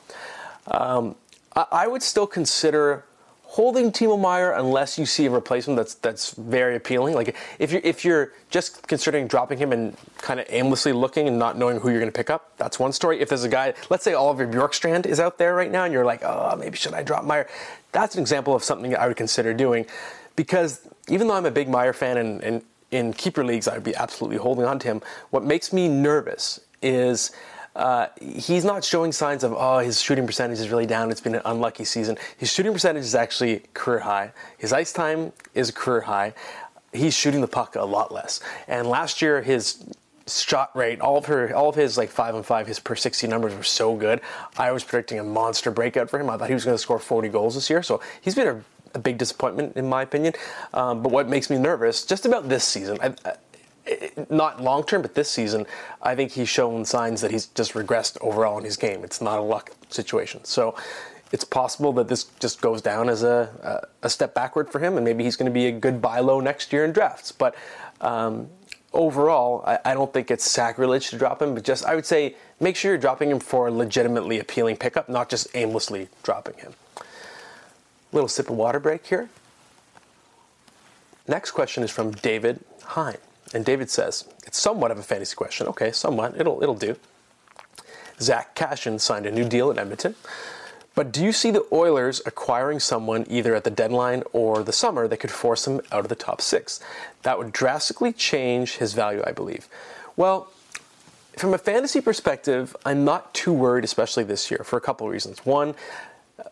Um, 0.67 1.15
I, 1.55 1.65
I 1.71 1.87
would 1.87 2.03
still 2.03 2.27
consider 2.27 3.03
holding 3.55 3.89
Timo 3.89 4.19
Meier 4.19 4.51
unless 4.51 4.99
you 4.99 5.05
see 5.05 5.27
a 5.27 5.29
replacement 5.29 5.77
that's 5.77 5.95
that's 5.95 6.31
very 6.31 6.75
appealing. 6.75 7.15
Like 7.15 7.35
if 7.57 7.71
you're 7.71 7.81
if 7.85 8.03
you're 8.03 8.33
just 8.49 8.85
considering 8.87 9.27
dropping 9.27 9.59
him 9.59 9.71
and 9.71 9.95
kind 10.17 10.39
of 10.39 10.45
aimlessly 10.49 10.91
looking 10.91 11.27
and 11.27 11.39
not 11.39 11.57
knowing 11.57 11.79
who 11.79 11.89
you're 11.89 11.99
going 11.99 12.11
to 12.11 12.17
pick 12.17 12.29
up, 12.29 12.51
that's 12.57 12.79
one 12.79 12.91
story. 12.91 13.21
If 13.21 13.29
there's 13.29 13.45
a 13.45 13.49
guy, 13.49 13.73
let's 13.89 14.03
say 14.03 14.13
Oliver 14.13 14.45
Bjorkstrand 14.45 15.05
is 15.05 15.19
out 15.21 15.37
there 15.37 15.55
right 15.55 15.71
now, 15.71 15.85
and 15.85 15.93
you're 15.93 16.05
like, 16.05 16.21
oh, 16.23 16.55
maybe 16.59 16.75
should 16.75 16.93
I 16.93 17.03
drop 17.03 17.23
Meier? 17.23 17.47
That's 17.95 18.15
an 18.15 18.21
example 18.21 18.53
of 18.53 18.61
something 18.61 18.93
I 18.93 19.07
would 19.07 19.15
consider 19.15 19.53
doing 19.53 19.85
because 20.35 20.81
even 21.07 21.29
though 21.29 21.35
I'm 21.35 21.45
a 21.45 21.51
big 21.51 21.69
Meier 21.69 21.93
fan 21.93 22.17
and, 22.17 22.43
and 22.43 22.61
in 22.91 23.13
keeper 23.13 23.41
leagues 23.41 23.69
I'd 23.69 23.85
be 23.85 23.95
absolutely 23.95 24.35
holding 24.35 24.65
on 24.65 24.79
to 24.79 24.87
him, 24.89 25.01
what 25.29 25.45
makes 25.45 25.71
me 25.71 25.87
nervous 25.87 26.59
is 26.81 27.31
uh, 27.73 28.07
he's 28.21 28.65
not 28.65 28.83
showing 28.83 29.13
signs 29.13 29.45
of, 29.45 29.53
oh, 29.53 29.79
his 29.79 30.01
shooting 30.01 30.27
percentage 30.27 30.59
is 30.59 30.69
really 30.69 30.85
down. 30.85 31.09
It's 31.09 31.21
been 31.21 31.35
an 31.35 31.41
unlucky 31.45 31.85
season. 31.85 32.17
His 32.37 32.51
shooting 32.51 32.73
percentage 32.73 33.05
is 33.05 33.15
actually 33.15 33.63
career 33.73 33.99
high. 33.99 34.33
His 34.57 34.73
ice 34.73 34.91
time 34.91 35.31
is 35.53 35.71
career 35.71 36.01
high. 36.01 36.33
He's 36.91 37.15
shooting 37.15 37.39
the 37.39 37.47
puck 37.47 37.77
a 37.77 37.85
lot 37.85 38.11
less. 38.11 38.41
And 38.67 38.87
last 38.87 39.21
year, 39.21 39.41
his 39.41 39.81
shot 40.27 40.75
rate, 40.75 41.01
all 41.01 41.17
of 41.17 41.25
her, 41.25 41.53
all 41.55 41.69
of 41.69 41.75
his 41.75 41.97
like 41.97 42.09
five 42.09 42.35
and 42.35 42.45
five, 42.45 42.67
his 42.67 42.79
per 42.79 42.95
60 42.95 43.27
numbers 43.27 43.53
were 43.53 43.63
so 43.63 43.95
good. 43.95 44.21
I 44.57 44.71
was 44.71 44.83
predicting 44.83 45.19
a 45.19 45.23
monster 45.23 45.71
breakout 45.71 46.09
for 46.09 46.19
him. 46.19 46.29
I 46.29 46.37
thought 46.37 46.47
he 46.47 46.53
was 46.53 46.65
going 46.65 46.75
to 46.75 46.81
score 46.81 46.99
40 46.99 47.29
goals 47.29 47.55
this 47.55 47.69
year. 47.69 47.83
So 47.83 48.01
he's 48.21 48.35
been 48.35 48.47
a, 48.47 48.61
a 48.95 48.99
big 48.99 49.17
disappointment 49.17 49.75
in 49.77 49.87
my 49.87 50.01
opinion. 50.01 50.33
Um, 50.73 51.03
but 51.03 51.11
what 51.11 51.29
makes 51.29 51.49
me 51.49 51.57
nervous, 51.57 52.05
just 52.05 52.25
about 52.25 52.49
this 52.49 52.63
season, 52.63 52.97
I, 53.01 53.13
I, 53.25 53.33
not 54.29 54.61
long 54.61 54.83
term, 54.83 55.03
but 55.03 55.13
this 55.13 55.29
season, 55.29 55.65
I 56.01 56.15
think 56.15 56.31
he's 56.31 56.49
shown 56.49 56.85
signs 56.85 57.21
that 57.21 57.31
he's 57.31 57.47
just 57.47 57.73
regressed 57.73 58.17
overall 58.21 58.57
in 58.57 58.63
his 58.63 58.77
game. 58.77 59.03
It's 59.03 59.21
not 59.21 59.37
a 59.37 59.43
luck 59.43 59.71
situation. 59.89 60.43
So 60.43 60.75
it's 61.31 61.43
possible 61.43 61.93
that 61.93 62.07
this 62.07 62.23
just 62.39 62.61
goes 62.61 62.81
down 62.81 63.09
as 63.09 63.21
a, 63.23 63.85
a, 64.01 64.07
a 64.07 64.09
step 64.09 64.33
backward 64.33 64.71
for 64.71 64.79
him, 64.79 64.95
and 64.95 65.05
maybe 65.05 65.23
he's 65.23 65.35
going 65.35 65.51
to 65.51 65.53
be 65.53 65.67
a 65.67 65.71
good 65.71 66.01
buy 66.01 66.19
low 66.19 66.39
next 66.39 66.73
year 66.73 66.85
in 66.85 66.93
drafts. 66.93 67.31
But 67.31 67.55
um, 68.01 68.49
overall, 68.95 69.63
I, 69.65 69.79
I, 69.85 69.93
don't 69.93 70.11
think 70.11 70.31
it's 70.31 70.49
sacrilege 70.49 71.09
to 71.09 71.17
drop 71.17 71.41
him, 71.41 71.53
but 71.53 71.63
just 71.63 71.85
I 71.85 71.93
would 71.93 72.05
say 72.05 72.35
make 72.59 72.75
sure 72.75 72.91
you're 72.91 72.97
dropping 72.97 73.29
him 73.29 73.39
for 73.39 73.67
a 73.67 73.71
legitimately 73.71 74.39
appealing 74.39 74.77
pickup, 74.77 75.09
not 75.09 75.29
just 75.29 75.47
aimlessly 75.53 76.09
dropping 76.23 76.55
him. 76.55 76.73
Little 78.11 78.27
sip 78.27 78.49
of 78.49 78.55
water 78.55 78.79
break 78.79 79.05
here. 79.05 79.29
Next 81.27 81.51
question 81.51 81.83
is 81.83 81.91
from 81.91 82.11
David 82.11 82.63
Hine. 82.83 83.17
And 83.53 83.63
David 83.65 83.89
says, 83.89 84.27
it's 84.45 84.57
somewhat 84.57 84.91
of 84.91 84.97
a 84.97 85.03
fantasy 85.03 85.35
question. 85.35 85.67
Okay, 85.67 85.91
somewhat. 85.91 86.39
It'll, 86.39 86.61
it'll 86.63 86.75
do. 86.75 86.95
Zack 88.19 88.55
Kassian 88.55 88.99
signed 88.99 89.25
a 89.25 89.31
new 89.31 89.47
deal 89.47 89.69
at 89.71 89.77
Edmonton. 89.77 90.15
But 90.95 91.11
do 91.11 91.23
you 91.23 91.33
see 91.33 91.51
the 91.51 91.65
Oilers 91.73 92.21
acquiring 92.25 92.79
someone 92.79 93.25
either 93.29 93.53
at 93.53 93.65
the 93.65 93.69
deadline 93.69 94.23
or 94.31 94.63
the 94.63 94.71
summer 94.71 95.07
that 95.09 95.17
could 95.17 95.31
force 95.31 95.67
him 95.67 95.81
out 95.91 95.99
of 95.99 96.07
the 96.07 96.15
top 96.15 96.41
six? 96.41 96.79
That 97.23 97.37
would 97.37 97.51
drastically 97.51 98.13
change 98.13 98.77
his 98.77 98.93
value, 98.93 99.21
I 99.27 99.33
believe. 99.33 99.67
Well, 100.15 100.47
from 101.37 101.53
a 101.53 101.57
fantasy 101.57 101.99
perspective, 101.99 102.75
I'm 102.85 103.03
not 103.03 103.33
too 103.33 103.51
worried, 103.51 103.83
especially 103.83 104.23
this 104.23 104.49
year, 104.49 104.61
for 104.63 104.77
a 104.77 104.81
couple 104.81 105.05
of 105.05 105.11
reasons. 105.11 105.45
One, 105.45 105.75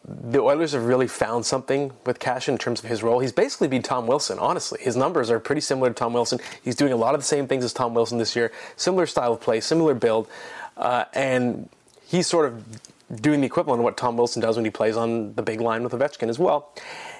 the 0.04 0.40
Oilers 0.40 0.74
have 0.74 0.86
really 0.86 1.08
found 1.08 1.46
something 1.46 1.92
with 2.06 2.20
Cash 2.20 2.50
in 2.50 2.58
terms 2.58 2.84
of 2.84 2.90
his 2.90 3.02
role. 3.02 3.20
He's 3.20 3.32
basically 3.32 3.70
been 3.70 3.82
Tom 3.82 4.08
Wilson, 4.08 4.40
honestly. 4.40 4.80
His 4.82 4.98
numbers 4.98 5.30
are 5.30 5.40
pretty 5.40 5.62
similar 5.62 5.90
to 5.90 5.94
Tom 5.94 6.12
Wilson. 6.12 6.40
He's 6.62 6.76
doing 6.76 6.92
a 6.92 6.98
lot 6.98 7.16
of 7.16 7.22
the 7.22 7.26
same 7.26 7.48
things 7.48 7.64
as 7.64 7.72
Tom 7.72 7.94
Wilson 7.94 8.18
this 8.18 8.36
year, 8.36 8.52
similar 8.76 9.06
style 9.06 9.34
of 9.34 9.42
play, 9.42 9.62
similar 9.62 9.94
build, 9.94 10.28
uh, 10.76 11.06
and 11.14 11.70
he's 12.06 12.28
sort 12.28 12.46
of 12.46 12.64
doing 13.22 13.42
the 13.42 13.48
equivalent 13.48 13.80
of 13.80 13.84
what 13.84 13.98
Tom 13.98 14.18
Wilson 14.18 14.42
does 14.42 14.56
when 14.56 14.66
he 14.66 14.72
plays 14.72 14.98
on 14.98 15.34
the 15.36 15.42
big 15.42 15.62
line 15.62 15.84
with 15.84 15.94
Ovechkin 15.94 16.30
as 16.30 16.40
well. 16.40 16.74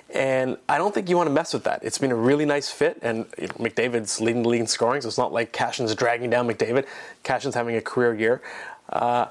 And 0.10 0.58
I 0.70 0.78
don't 0.78 0.94
think 0.94 1.10
you 1.10 1.18
want 1.18 1.28
to 1.28 1.34
mess 1.34 1.54
with 1.54 1.64
that. 1.64 1.84
It's 1.84 1.98
been 1.98 2.12
a 2.12 2.16
really 2.16 2.46
nice 2.46 2.70
fit, 2.70 3.00
and 3.02 3.26
you 3.38 3.48
know, 3.48 3.54
McDavid's 3.54 4.22
leading 4.22 4.44
the 4.44 4.50
league 4.50 4.62
in 4.62 4.68
scoring, 4.68 5.02
so 5.02 5.08
it's 5.08 5.18
not 5.18 5.34
like 5.34 5.54
Kassian's 5.54 5.96
dragging 5.96 6.30
down 6.30 6.48
McDavid. 6.48 6.86
Kassian's 7.24 7.56
having 7.56 7.76
a 7.76 7.82
career 7.82 8.14
year. 8.14 8.42
Uh, 8.90 9.28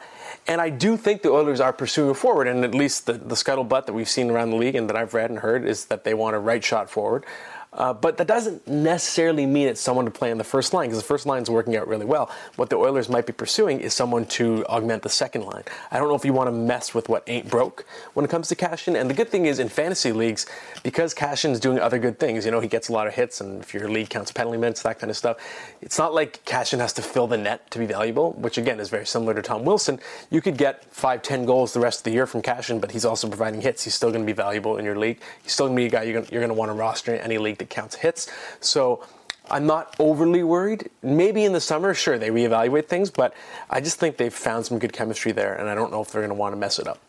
and 0.48 0.60
I 0.60 0.70
do 0.70 0.96
think 0.96 1.22
the 1.22 1.30
Oilers 1.30 1.60
are 1.60 1.72
pursuing 1.72 2.10
a 2.10 2.14
forward, 2.14 2.48
and 2.48 2.64
at 2.64 2.74
least 2.74 3.06
the, 3.06 3.12
the 3.12 3.36
scuttlebutt 3.36 3.86
that 3.86 3.92
we've 3.92 4.08
seen 4.08 4.30
around 4.30 4.50
the 4.50 4.56
league 4.56 4.74
and 4.74 4.88
that 4.88 4.96
I've 4.96 5.14
read 5.14 5.30
and 5.30 5.38
heard 5.38 5.64
is 5.64 5.84
that 5.84 6.02
they 6.02 6.14
want 6.14 6.34
a 6.34 6.38
right 6.38 6.64
shot 6.64 6.90
forward. 6.90 7.24
Uh, 7.72 7.92
but 7.92 8.18
that 8.18 8.26
doesn't 8.26 8.68
necessarily 8.68 9.46
mean 9.46 9.66
it's 9.66 9.80
someone 9.80 10.04
to 10.04 10.10
play 10.10 10.30
in 10.30 10.36
the 10.36 10.44
first 10.44 10.74
line 10.74 10.88
because 10.88 11.00
the 11.00 11.06
first 11.06 11.24
line 11.24 11.42
is 11.42 11.48
working 11.48 11.74
out 11.74 11.88
really 11.88 12.04
well. 12.04 12.30
What 12.56 12.68
the 12.68 12.76
Oilers 12.76 13.08
might 13.08 13.26
be 13.26 13.32
pursuing 13.32 13.80
is 13.80 13.94
someone 13.94 14.26
to 14.26 14.64
augment 14.66 15.02
the 15.02 15.08
second 15.08 15.46
line. 15.46 15.62
I 15.90 15.98
don't 15.98 16.08
know 16.08 16.14
if 16.14 16.24
you 16.24 16.34
want 16.34 16.48
to 16.48 16.52
mess 16.52 16.94
with 16.94 17.08
what 17.08 17.24
ain't 17.28 17.48
broke 17.48 17.86
when 18.12 18.26
it 18.26 18.28
comes 18.28 18.48
to 18.48 18.56
Kassian. 18.56 19.00
And 19.00 19.08
the 19.08 19.14
good 19.14 19.30
thing 19.30 19.46
is 19.46 19.58
in 19.58 19.70
fantasy 19.70 20.12
leagues, 20.12 20.44
because 20.82 21.14
Kassian 21.14 21.52
is 21.52 21.60
doing 21.60 21.78
other 21.78 21.98
good 21.98 22.18
things, 22.18 22.44
you 22.44 22.50
know, 22.50 22.60
he 22.60 22.68
gets 22.68 22.90
a 22.90 22.92
lot 22.92 23.06
of 23.06 23.14
hits, 23.14 23.40
and 23.40 23.62
if 23.62 23.72
your 23.72 23.88
league 23.88 24.10
counts 24.10 24.30
penalty 24.32 24.58
minutes, 24.58 24.82
that 24.82 24.98
kind 24.98 25.10
of 25.10 25.16
stuff, 25.16 25.38
it's 25.80 25.98
not 25.98 26.12
like 26.12 26.44
Kassian 26.44 26.78
has 26.78 26.92
to 26.94 27.02
fill 27.02 27.26
the 27.26 27.38
net 27.38 27.70
to 27.70 27.78
be 27.78 27.86
valuable, 27.86 28.32
which 28.32 28.58
again 28.58 28.80
is 28.80 28.90
very 28.90 29.06
similar 29.06 29.32
to 29.32 29.40
Tom 29.40 29.64
Wilson. 29.64 29.98
You 30.30 30.42
could 30.42 30.58
get 30.58 30.84
five, 30.92 31.22
ten 31.22 31.46
goals 31.46 31.72
the 31.72 31.80
rest 31.80 32.00
of 32.00 32.04
the 32.04 32.10
year 32.10 32.26
from 32.26 32.42
Kassian, 32.42 32.80
but 32.82 32.90
he's 32.90 33.06
also 33.06 33.28
providing 33.28 33.62
hits. 33.62 33.82
He's 33.82 33.94
still 33.94 34.10
going 34.10 34.22
to 34.22 34.26
be 34.26 34.34
valuable 34.34 34.76
in 34.76 34.84
your 34.84 34.98
league. 34.98 35.20
He's 35.42 35.52
still 35.52 35.66
going 35.68 35.76
to 35.76 35.80
be 35.80 35.86
a 35.86 35.90
guy 35.90 36.02
you're 36.02 36.22
going 36.22 36.48
to 36.48 36.54
want 36.54 36.68
to 36.68 36.74
roster 36.74 37.14
in 37.14 37.20
any 37.22 37.38
league 37.38 37.61
counts 37.70 37.96
hits. 37.96 38.30
So 38.60 39.04
I'm 39.50 39.66
not 39.66 39.94
overly 39.98 40.42
worried. 40.42 40.88
Maybe 41.02 41.44
in 41.44 41.52
the 41.52 41.60
summer, 41.60 41.94
sure, 41.94 42.18
they 42.18 42.30
reevaluate 42.30 42.86
things, 42.86 43.10
but 43.10 43.34
I 43.68 43.80
just 43.80 43.98
think 43.98 44.16
they've 44.16 44.32
found 44.32 44.66
some 44.66 44.78
good 44.78 44.92
chemistry 44.92 45.32
there, 45.32 45.54
and 45.54 45.68
I 45.68 45.74
don't 45.74 45.90
know 45.90 46.00
if 46.00 46.12
they're 46.12 46.22
going 46.22 46.30
to 46.30 46.34
want 46.34 46.52
to 46.52 46.58
mess 46.58 46.78
it 46.78 46.86
up. 46.86 47.00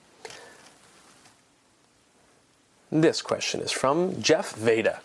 This 2.92 3.22
question 3.22 3.62
is 3.62 3.72
from 3.72 4.22
Jeff 4.22 4.54
Veda. 4.54 5.00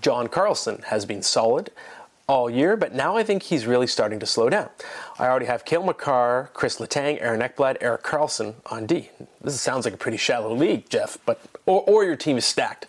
John 0.00 0.28
Carlson 0.28 0.82
has 0.86 1.04
been 1.04 1.22
solid 1.22 1.70
all 2.28 2.48
year, 2.48 2.76
but 2.76 2.94
now 2.94 3.16
I 3.16 3.22
think 3.22 3.42
he's 3.42 3.66
really 3.66 3.86
starting 3.86 4.20
to 4.20 4.26
slow 4.26 4.48
down. 4.48 4.68
I 5.18 5.26
already 5.26 5.46
have 5.46 5.64
Cale 5.64 5.82
Makar, 5.82 6.50
Chris 6.54 6.78
Letang, 6.78 7.20
Aaron 7.20 7.40
Ekblad, 7.40 7.78
Erik 7.80 8.02
Karlsson 8.02 8.54
on 8.66 8.86
D. 8.86 9.10
This 9.40 9.60
sounds 9.60 9.84
like 9.84 9.94
a 9.94 9.98
pretty 9.98 10.16
shallow 10.16 10.54
league, 10.54 10.88
Jeff, 10.88 11.18
but 11.26 11.40
or, 11.66 11.82
or 11.82 12.04
your 12.04 12.16
team 12.16 12.36
is 12.36 12.44
stacked. 12.44 12.86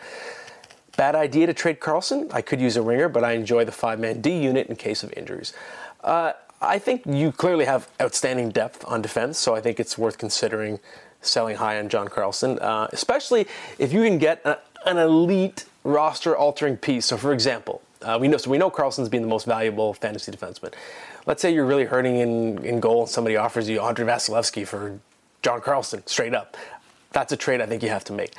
Bad 0.98 1.16
idea 1.16 1.48
to 1.48 1.54
trade 1.54 1.80
Carlson. 1.80 2.30
I 2.32 2.42
could 2.42 2.62
use 2.62 2.78
a 2.78 2.82
ringer, 2.82 3.10
but 3.10 3.24
I 3.24 3.34
enjoy 3.34 3.66
the 3.66 3.72
five 3.72 4.00
man 4.00 4.22
D 4.22 4.38
unit 4.38 4.68
in 4.68 4.76
case 4.76 5.04
of 5.04 5.12
injuries. 5.14 5.54
Uh, 6.04 6.34
I 6.62 6.80
think 6.80 7.04
you 7.06 7.32
clearly 7.32 7.66
have 7.66 7.90
outstanding 8.02 8.50
depth 8.50 8.86
on 8.88 9.02
defense, 9.02 9.38
so 9.38 9.56
I 9.56 9.62
think 9.62 9.80
it's 9.80 9.98
worth 9.98 10.18
considering 10.18 10.80
selling 11.22 11.58
high 11.58 11.80
on 11.80 11.90
John 11.90 12.08
Carlson, 12.08 12.60
uh, 12.60 12.88
especially 12.94 13.48
if 13.78 13.92
you 13.92 14.04
can 14.04 14.18
get 14.18 14.42
a, 14.46 14.60
an 14.86 14.98
elite 14.98 15.66
roster 15.84 16.36
altering 16.36 16.78
piece. 16.78 17.06
So, 17.06 17.18
for 17.18 17.34
example, 17.34 17.82
uh, 18.02 18.18
we 18.20 18.28
know 18.28 18.38
so 18.38 18.50
we 18.50 18.58
know 18.58 18.70
Karlsson's 18.70 19.10
being 19.10 19.24
the 19.24 19.30
most 19.30 19.46
valuable 19.46 19.94
fantasy 19.94 20.32
defenseman. 20.32 20.74
Let's 21.26 21.42
say 21.42 21.54
you're 21.54 21.66
really 21.66 21.86
hurting 21.86 22.18
in, 22.18 22.64
in 22.64 22.80
goal 22.80 23.02
and 23.02 23.10
somebody 23.10 23.36
offers 23.36 23.68
you 23.68 23.82
Andrei 23.82 24.06
Vasilevskiy 24.06 24.68
for 24.68 25.00
John 25.42 25.60
Carlson 25.60 26.06
straight 26.06 26.36
up. 26.36 26.56
That's 27.12 27.32
a 27.32 27.38
trade 27.38 27.62
I 27.62 27.66
think 27.66 27.82
you 27.82 27.90
have 27.90 28.04
to 28.06 28.14
make. 28.14 28.34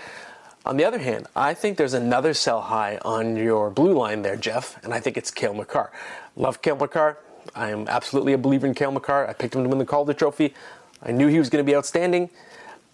On 0.66 0.76
the 0.76 0.84
other 0.84 0.98
hand, 0.98 1.28
I 1.36 1.54
think 1.54 1.78
there's 1.78 1.94
another 1.94 2.34
sell 2.34 2.60
high 2.60 2.98
on 3.04 3.36
your 3.36 3.70
blue 3.70 3.96
line 3.96 4.22
there, 4.22 4.34
Jeff, 4.34 4.82
and 4.82 4.92
I 4.92 4.98
think 4.98 5.16
it's 5.16 5.30
Cale 5.30 5.54
Makar. 5.54 5.92
Love 6.34 6.60
Cale 6.60 6.74
Makar. 6.74 7.18
I 7.54 7.70
am 7.70 7.86
absolutely 7.86 8.32
a 8.32 8.38
believer 8.38 8.66
in 8.66 8.74
Cale 8.74 8.90
Makar. 8.90 9.28
I 9.28 9.32
picked 9.32 9.54
him 9.54 9.62
to 9.62 9.68
win 9.68 9.78
the 9.78 9.84
Calder 9.84 10.12
Trophy. 10.12 10.54
I 11.00 11.12
knew 11.12 11.28
he 11.28 11.38
was 11.38 11.50
going 11.50 11.64
to 11.64 11.70
be 11.70 11.76
outstanding. 11.76 12.30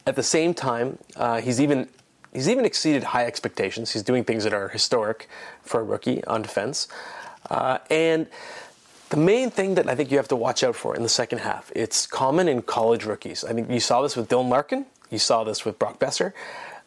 At 0.07 0.17
the 0.17 0.23
same 0.23 0.53
time, 0.53 0.99
uh, 1.17 1.41
he's 1.41 1.63
even 1.63 1.89
he's 2.35 2.47
even 2.47 2.67
exceeded 2.67 3.05
high 3.05 3.25
expectations. 3.25 3.91
He's 3.91 4.03
doing 4.03 4.25
things 4.25 4.45
that 4.45 4.53
are 4.53 4.69
historic 4.69 5.27
for 5.63 5.81
a 5.81 5.85
rookie 5.85 6.23
on 6.25 6.43
defense. 6.43 6.89
Uh, 7.49 7.79
and 7.89 8.27
the 9.09 9.17
main 9.17 9.51
thing 9.51 9.77
that 9.77 9.89
I 9.89 9.95
think 9.95 10.11
you 10.11 10.19
have 10.19 10.29
to 10.29 10.37
watch 10.37 10.63
out 10.63 10.77
for 10.77 10.95
in 10.95 11.03
the 11.03 11.09
second 11.09 11.39
half, 11.39 11.73
it's 11.75 12.07
common 12.07 12.49
in 12.49 12.61
college 12.61 13.07
rookies. 13.07 13.45
I 13.45 13.55
think 13.55 13.71
you 13.71 13.81
saw 13.81 14.03
this 14.03 14.15
with 14.15 14.29
Dylan 14.29 14.51
Larkin. 14.51 14.85
You 15.11 15.19
saw 15.19 15.43
this 15.45 15.65
with 15.65 15.79
Brock 15.79 15.99
Boeser. 15.99 16.35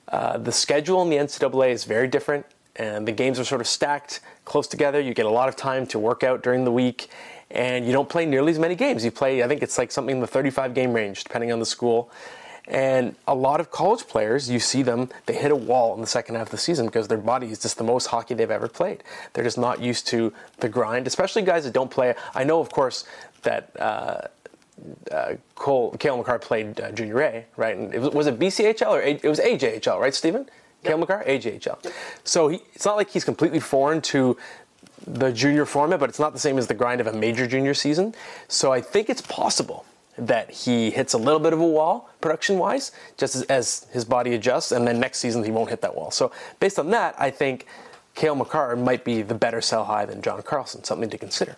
Uh, 0.07 0.37
the 0.37 0.51
schedule 0.51 1.01
in 1.01 1.09
the 1.09 1.17
NCAA 1.17 1.71
is 1.71 1.83
very 1.83 2.07
different, 2.07 2.45
and 2.75 3.07
the 3.07 3.11
games 3.11 3.39
are 3.39 3.43
sort 3.43 3.61
of 3.61 3.67
stacked 3.67 4.19
close 4.43 4.67
together. 4.67 4.99
You 4.99 5.13
get 5.13 5.25
a 5.25 5.29
lot 5.29 5.49
of 5.49 5.55
time 5.55 5.87
to 5.87 5.99
work 5.99 6.23
out 6.23 6.43
during 6.43 6.63
the 6.65 6.71
week, 6.71 7.09
and 7.51 7.85
you 7.85 7.91
don't 7.91 8.09
play 8.09 8.25
nearly 8.25 8.51
as 8.51 8.59
many 8.59 8.75
games. 8.75 9.03
You 9.03 9.11
play, 9.11 9.43
I 9.43 9.47
think 9.47 9.63
it's 9.63 9.77
like 9.77 9.91
something 9.91 10.15
in 10.15 10.21
the 10.21 10.27
35 10.27 10.73
game 10.73 10.93
range, 10.93 11.23
depending 11.23 11.51
on 11.51 11.59
the 11.59 11.65
school. 11.65 12.11
And 12.67 13.15
a 13.27 13.35
lot 13.35 13.59
of 13.59 13.69
college 13.69 14.07
players, 14.07 14.49
you 14.49 14.59
see 14.59 14.81
them, 14.81 15.09
they 15.27 15.35
hit 15.35 15.51
a 15.51 15.55
wall 15.55 15.93
in 15.93 16.01
the 16.01 16.07
second 16.07 16.35
half 16.35 16.47
of 16.47 16.51
the 16.51 16.57
season 16.57 16.87
because 16.87 17.07
their 17.07 17.19
body 17.19 17.51
is 17.51 17.59
just 17.59 17.77
the 17.77 17.83
most 17.83 18.07
hockey 18.07 18.33
they've 18.33 18.49
ever 18.49 18.67
played. 18.67 19.03
They're 19.33 19.43
just 19.43 19.57
not 19.57 19.81
used 19.81 20.07
to 20.07 20.33
the 20.59 20.69
grind, 20.69 21.05
especially 21.05 21.43
guys 21.43 21.63
that 21.65 21.73
don't 21.73 21.91
play. 21.91 22.15
I 22.33 22.43
know, 22.43 22.59
of 22.59 22.71
course, 22.71 23.05
that. 23.43 23.69
Uh, 23.79 24.27
uh, 25.11 25.33
Cole, 25.55 25.91
Cale 25.97 26.17
Makar 26.17 26.39
played 26.39 26.79
uh, 26.79 26.91
Junior 26.91 27.21
A, 27.21 27.45
right? 27.57 27.77
And 27.77 27.93
it 27.93 27.99
was, 27.99 28.11
was 28.11 28.27
it 28.27 28.39
BCHL 28.39 28.87
or 28.87 29.01
A, 29.01 29.11
it 29.11 29.23
was 29.23 29.39
AJHL, 29.39 29.99
right, 29.99 30.13
Stephen? 30.13 30.41
Yep. 30.41 30.49
Cale 30.83 30.97
Makar, 30.97 31.23
AJHL. 31.25 31.83
Yep. 31.83 31.93
So 32.23 32.47
he, 32.49 32.59
it's 32.73 32.85
not 32.85 32.95
like 32.95 33.09
he's 33.09 33.23
completely 33.23 33.59
foreign 33.59 34.01
to 34.01 34.37
the 35.07 35.31
junior 35.31 35.65
format, 35.65 35.99
but 35.99 36.09
it's 36.09 36.19
not 36.19 36.33
the 36.33 36.39
same 36.39 36.57
as 36.57 36.67
the 36.67 36.73
grind 36.73 37.01
of 37.01 37.07
a 37.07 37.13
major 37.13 37.47
junior 37.47 37.73
season. 37.73 38.15
So 38.47 38.71
I 38.71 38.81
think 38.81 39.09
it's 39.09 39.21
possible 39.21 39.85
that 40.17 40.49
he 40.49 40.91
hits 40.91 41.13
a 41.13 41.17
little 41.17 41.39
bit 41.39 41.53
of 41.53 41.59
a 41.59 41.67
wall 41.67 42.09
production 42.21 42.57
wise, 42.57 42.91
just 43.17 43.35
as, 43.35 43.41
as, 43.43 43.87
his 43.91 44.05
body 44.05 44.33
adjusts, 44.33 44.71
and 44.71 44.87
then 44.87 44.99
next 44.99 45.19
season 45.19 45.43
he 45.43 45.51
won't 45.51 45.69
hit 45.69 45.81
that 45.81 45.95
wall. 45.95 46.11
So 46.11 46.31
based 46.59 46.79
on 46.79 46.89
that, 46.91 47.15
I 47.19 47.29
think 47.29 47.67
Cale 48.15 48.35
Makar 48.35 48.75
might 48.77 49.03
be 49.03 49.21
the 49.21 49.35
better 49.35 49.61
sell 49.61 49.83
high 49.83 50.05
than 50.05 50.21
John 50.21 50.41
Carlson, 50.41 50.83
something 50.83 51.09
to 51.09 51.17
consider. 51.17 51.57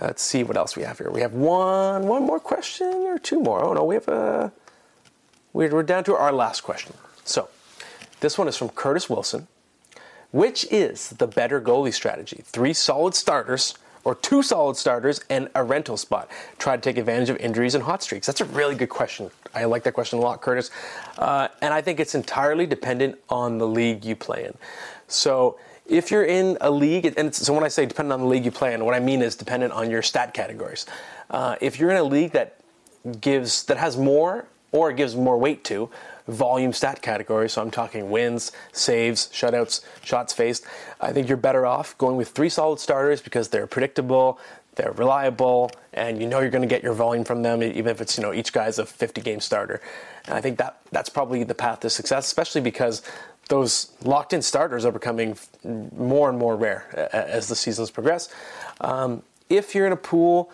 Let's 0.00 0.22
see 0.22 0.42
what 0.42 0.56
else 0.56 0.76
we 0.76 0.82
have 0.82 0.98
here. 0.98 1.10
We 1.10 1.22
have 1.22 1.32
one, 1.32 2.06
one 2.06 2.24
more 2.24 2.40
question 2.40 2.88
or 3.06 3.18
two 3.18 3.40
more. 3.40 3.64
Oh 3.64 3.72
no, 3.72 3.84
we 3.84 3.94
have 3.94 4.08
a. 4.08 4.52
We're, 5.52 5.70
we're 5.70 5.82
down 5.82 6.04
to 6.04 6.14
our 6.14 6.32
last 6.32 6.62
question. 6.62 6.94
So, 7.24 7.48
This 8.20 8.38
one 8.38 8.48
is 8.48 8.56
from 8.56 8.70
Curtis 8.70 9.08
Wilson. 9.08 9.48
Which 10.32 10.66
is 10.70 11.10
the 11.10 11.26
better 11.26 11.60
goalie 11.60 11.94
strategy? 11.94 12.42
Three 12.44 12.72
solid 12.74 13.14
starters 13.14 13.74
or 14.04 14.14
two 14.14 14.42
solid 14.42 14.76
starters 14.76 15.20
and 15.30 15.48
a 15.54 15.64
rental 15.64 15.96
spot? 15.96 16.28
Try 16.58 16.76
to 16.76 16.82
take 16.82 16.98
advantage 16.98 17.30
of 17.30 17.36
injuries 17.38 17.74
and 17.74 17.84
hot 17.84 18.02
streaks. 18.02 18.26
That's 18.26 18.40
a 18.40 18.44
really 18.44 18.74
good 18.74 18.88
question. 18.90 19.30
I 19.54 19.64
like 19.64 19.84
that 19.84 19.94
question 19.94 20.18
a 20.18 20.22
lot, 20.22 20.42
Curtis. 20.42 20.70
Uh, 21.16 21.48
and 21.62 21.72
I 21.72 21.80
think 21.80 22.00
it's 22.00 22.14
entirely 22.14 22.66
dependent 22.66 23.18
on 23.30 23.58
the 23.58 23.66
league 23.66 24.04
you 24.04 24.16
play 24.16 24.44
in. 24.44 24.54
So 25.08 25.58
if 25.88 26.10
you're 26.10 26.24
in 26.24 26.58
a 26.60 26.70
league, 26.70 27.12
and 27.16 27.34
so 27.34 27.52
when 27.52 27.64
I 27.64 27.68
say 27.68 27.86
dependent 27.86 28.14
on 28.14 28.20
the 28.20 28.26
league 28.26 28.44
you 28.44 28.50
play 28.50 28.74
in, 28.74 28.84
what 28.84 28.94
I 28.94 29.00
mean 29.00 29.22
is 29.22 29.36
dependent 29.36 29.72
on 29.72 29.90
your 29.90 30.02
stat 30.02 30.34
categories. 30.34 30.86
Uh, 31.30 31.56
if 31.60 31.78
you're 31.78 31.90
in 31.90 31.96
a 31.96 32.04
league 32.04 32.32
that 32.32 32.60
gives 33.20 33.64
that 33.64 33.76
has 33.76 33.96
more 33.96 34.46
or 34.72 34.92
gives 34.92 35.14
more 35.14 35.38
weight 35.38 35.64
to 35.64 35.88
volume 36.26 36.72
stat 36.72 37.02
categories, 37.02 37.52
so 37.52 37.62
I'm 37.62 37.70
talking 37.70 38.10
wins, 38.10 38.50
saves, 38.72 39.28
shutouts, 39.28 39.84
shots 40.02 40.32
faced, 40.32 40.64
I 41.00 41.12
think 41.12 41.28
you're 41.28 41.36
better 41.36 41.64
off 41.64 41.96
going 41.98 42.16
with 42.16 42.30
three 42.30 42.48
solid 42.48 42.80
starters 42.80 43.22
because 43.22 43.48
they're 43.48 43.68
predictable, 43.68 44.40
they're 44.74 44.92
reliable, 44.92 45.70
and 45.92 46.20
you 46.20 46.26
know 46.26 46.40
you're 46.40 46.50
going 46.50 46.62
to 46.62 46.68
get 46.68 46.82
your 46.82 46.94
volume 46.94 47.24
from 47.24 47.42
them, 47.42 47.62
even 47.62 47.86
if 47.86 48.00
it's 48.00 48.18
you 48.18 48.22
know 48.22 48.32
each 48.32 48.52
guy's 48.52 48.78
a 48.78 48.86
50 48.86 49.20
game 49.20 49.40
starter. 49.40 49.80
And 50.26 50.34
I 50.34 50.40
think 50.40 50.58
that 50.58 50.80
that's 50.90 51.08
probably 51.08 51.44
the 51.44 51.54
path 51.54 51.80
to 51.80 51.90
success, 51.90 52.26
especially 52.26 52.60
because 52.60 53.02
those 53.48 53.92
locked 54.02 54.32
in 54.32 54.42
starters 54.42 54.84
are 54.84 54.92
becoming 54.92 55.36
more 55.64 56.28
and 56.28 56.38
more 56.38 56.56
rare 56.56 57.10
as 57.12 57.48
the 57.48 57.56
seasons 57.56 57.90
progress. 57.90 58.28
Um, 58.80 59.22
if 59.48 59.74
you're 59.74 59.86
in 59.86 59.92
a 59.92 59.96
pool 59.96 60.50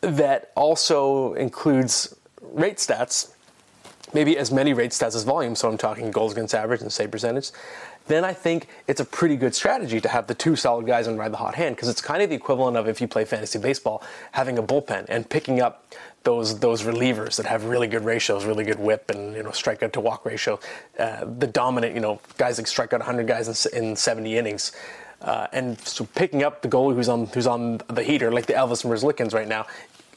that 0.00 0.50
also 0.54 1.34
includes 1.34 2.14
rate 2.40 2.78
stats, 2.78 3.32
maybe 4.14 4.36
as 4.38 4.50
many 4.50 4.72
rate 4.72 4.90
stats 4.90 5.14
as 5.14 5.24
volume, 5.24 5.54
so 5.54 5.68
I'm 5.68 5.78
talking 5.78 6.10
goals 6.10 6.32
against 6.32 6.54
average 6.54 6.80
and 6.80 6.92
save 6.92 7.10
percentage, 7.10 7.50
then 8.08 8.24
I 8.24 8.32
think 8.32 8.68
it's 8.86 9.00
a 9.00 9.04
pretty 9.04 9.36
good 9.36 9.54
strategy 9.54 10.00
to 10.00 10.08
have 10.08 10.26
the 10.26 10.34
two 10.34 10.56
solid 10.56 10.86
guys 10.86 11.06
and 11.06 11.18
ride 11.18 11.32
the 11.32 11.36
hot 11.36 11.54
hand 11.54 11.76
because 11.76 11.88
it's 11.88 12.00
kind 12.00 12.22
of 12.22 12.30
the 12.30 12.34
equivalent 12.34 12.76
of 12.76 12.88
if 12.88 13.00
you 13.00 13.06
play 13.06 13.24
fantasy 13.24 13.58
baseball, 13.58 14.02
having 14.32 14.58
a 14.58 14.62
bullpen 14.62 15.06
and 15.08 15.28
picking 15.28 15.60
up 15.60 15.94
those 16.24 16.58
those 16.58 16.82
relievers 16.82 17.36
that 17.36 17.46
have 17.46 17.64
really 17.64 17.86
good 17.86 18.04
ratios, 18.04 18.44
really 18.44 18.64
good 18.64 18.78
WHIP 18.78 19.10
and 19.10 19.36
you 19.36 19.42
know 19.42 19.50
strikeout 19.50 19.92
to 19.92 20.00
walk 20.00 20.24
ratio, 20.24 20.58
uh, 20.98 21.24
the 21.38 21.46
dominant 21.46 21.94
you 21.94 22.00
know 22.00 22.20
guys 22.38 22.56
that 22.56 22.66
strike 22.66 22.92
out 22.92 23.00
100 23.00 23.26
guys 23.26 23.66
in, 23.66 23.84
in 23.84 23.96
70 23.96 24.36
innings. 24.36 24.72
Uh, 25.20 25.48
and 25.52 25.80
so 25.80 26.04
picking 26.14 26.44
up 26.44 26.62
the 26.62 26.68
goalie 26.68 26.94
who's 26.94 27.08
on 27.08 27.26
who's 27.26 27.46
on 27.46 27.80
the 27.88 28.02
heater, 28.02 28.30
like 28.30 28.46
the 28.46 28.52
Elvis 28.52 28.84
Merzlikins 28.84 29.34
right 29.34 29.48
now, 29.48 29.66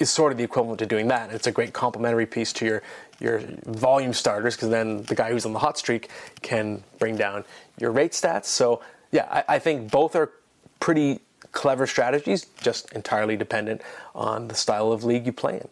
is 0.02 0.10
sort 0.10 0.32
of 0.32 0.38
the 0.38 0.44
equivalent 0.44 0.80
to 0.80 0.86
doing 0.86 1.08
that. 1.10 1.32
It's 1.32 1.48
a 1.48 1.52
great 1.52 1.74
complementary 1.74 2.26
piece 2.26 2.52
to 2.54 2.66
your 2.66 2.84
your 3.20 3.42
volume 3.66 4.14
starters 4.14 4.56
because 4.56 4.70
then 4.70 5.04
the 5.04 5.16
guy 5.16 5.32
who's 5.32 5.46
on 5.46 5.54
the 5.54 5.60
hot 5.60 5.78
streak 5.78 6.10
can 6.42 6.84
bring 6.98 7.16
down 7.16 7.46
your 7.80 7.92
rate 7.92 8.12
stats. 8.12 8.46
So 8.46 8.82
yeah, 9.12 9.28
I, 9.30 9.56
I 9.56 9.60
think 9.60 9.92
both 9.92 10.16
are 10.16 10.32
pretty 10.80 11.20
clever 11.52 11.86
strategies, 11.86 12.46
just 12.62 12.92
entirely 12.94 13.38
dependent 13.38 13.82
on 14.16 14.48
the 14.48 14.56
style 14.56 14.92
of 14.92 15.04
league 15.04 15.26
you 15.26 15.34
play 15.34 15.58
in. 15.58 15.68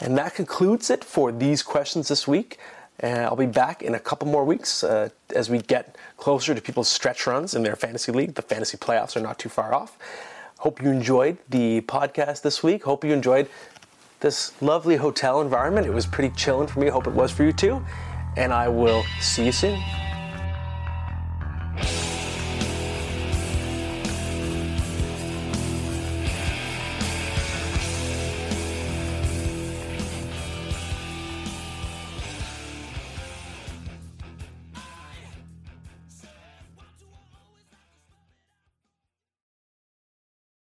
And 0.00 0.18
that 0.18 0.34
concludes 0.34 0.90
it 0.90 1.04
for 1.04 1.32
these 1.32 1.62
questions 1.62 2.08
this 2.08 2.26
week. 2.26 2.58
And 3.00 3.24
I'll 3.24 3.36
be 3.36 3.46
back 3.46 3.82
in 3.82 3.94
a 3.94 3.98
couple 3.98 4.28
more 4.28 4.44
weeks 4.44 4.84
uh, 4.84 5.08
as 5.34 5.48
we 5.48 5.58
get 5.58 5.96
closer 6.18 6.54
to 6.54 6.60
people's 6.60 6.88
stretch 6.88 7.26
runs 7.26 7.54
in 7.54 7.62
their 7.62 7.76
fantasy 7.76 8.12
league. 8.12 8.34
The 8.34 8.42
fantasy 8.42 8.76
playoffs 8.76 9.16
are 9.16 9.20
not 9.20 9.38
too 9.38 9.48
far 9.48 9.74
off. 9.74 9.96
Hope 10.62 10.80
you 10.80 10.90
enjoyed 10.90 11.38
the 11.48 11.80
podcast 11.80 12.42
this 12.42 12.62
week. 12.62 12.84
Hope 12.84 13.02
you 13.02 13.12
enjoyed 13.12 13.48
this 14.20 14.52
lovely 14.62 14.94
hotel 14.94 15.40
environment. 15.40 15.88
It 15.88 15.92
was 15.92 16.06
pretty 16.06 16.32
chilling 16.36 16.68
for 16.68 16.78
me. 16.78 16.86
Hope 16.86 17.08
it 17.08 17.12
was 17.12 17.32
for 17.32 17.42
you 17.42 17.52
too. 17.52 17.84
And 18.36 18.52
I 18.52 18.68
will 18.68 19.02
see 19.20 19.46
you 19.46 19.50
soon. 19.50 20.01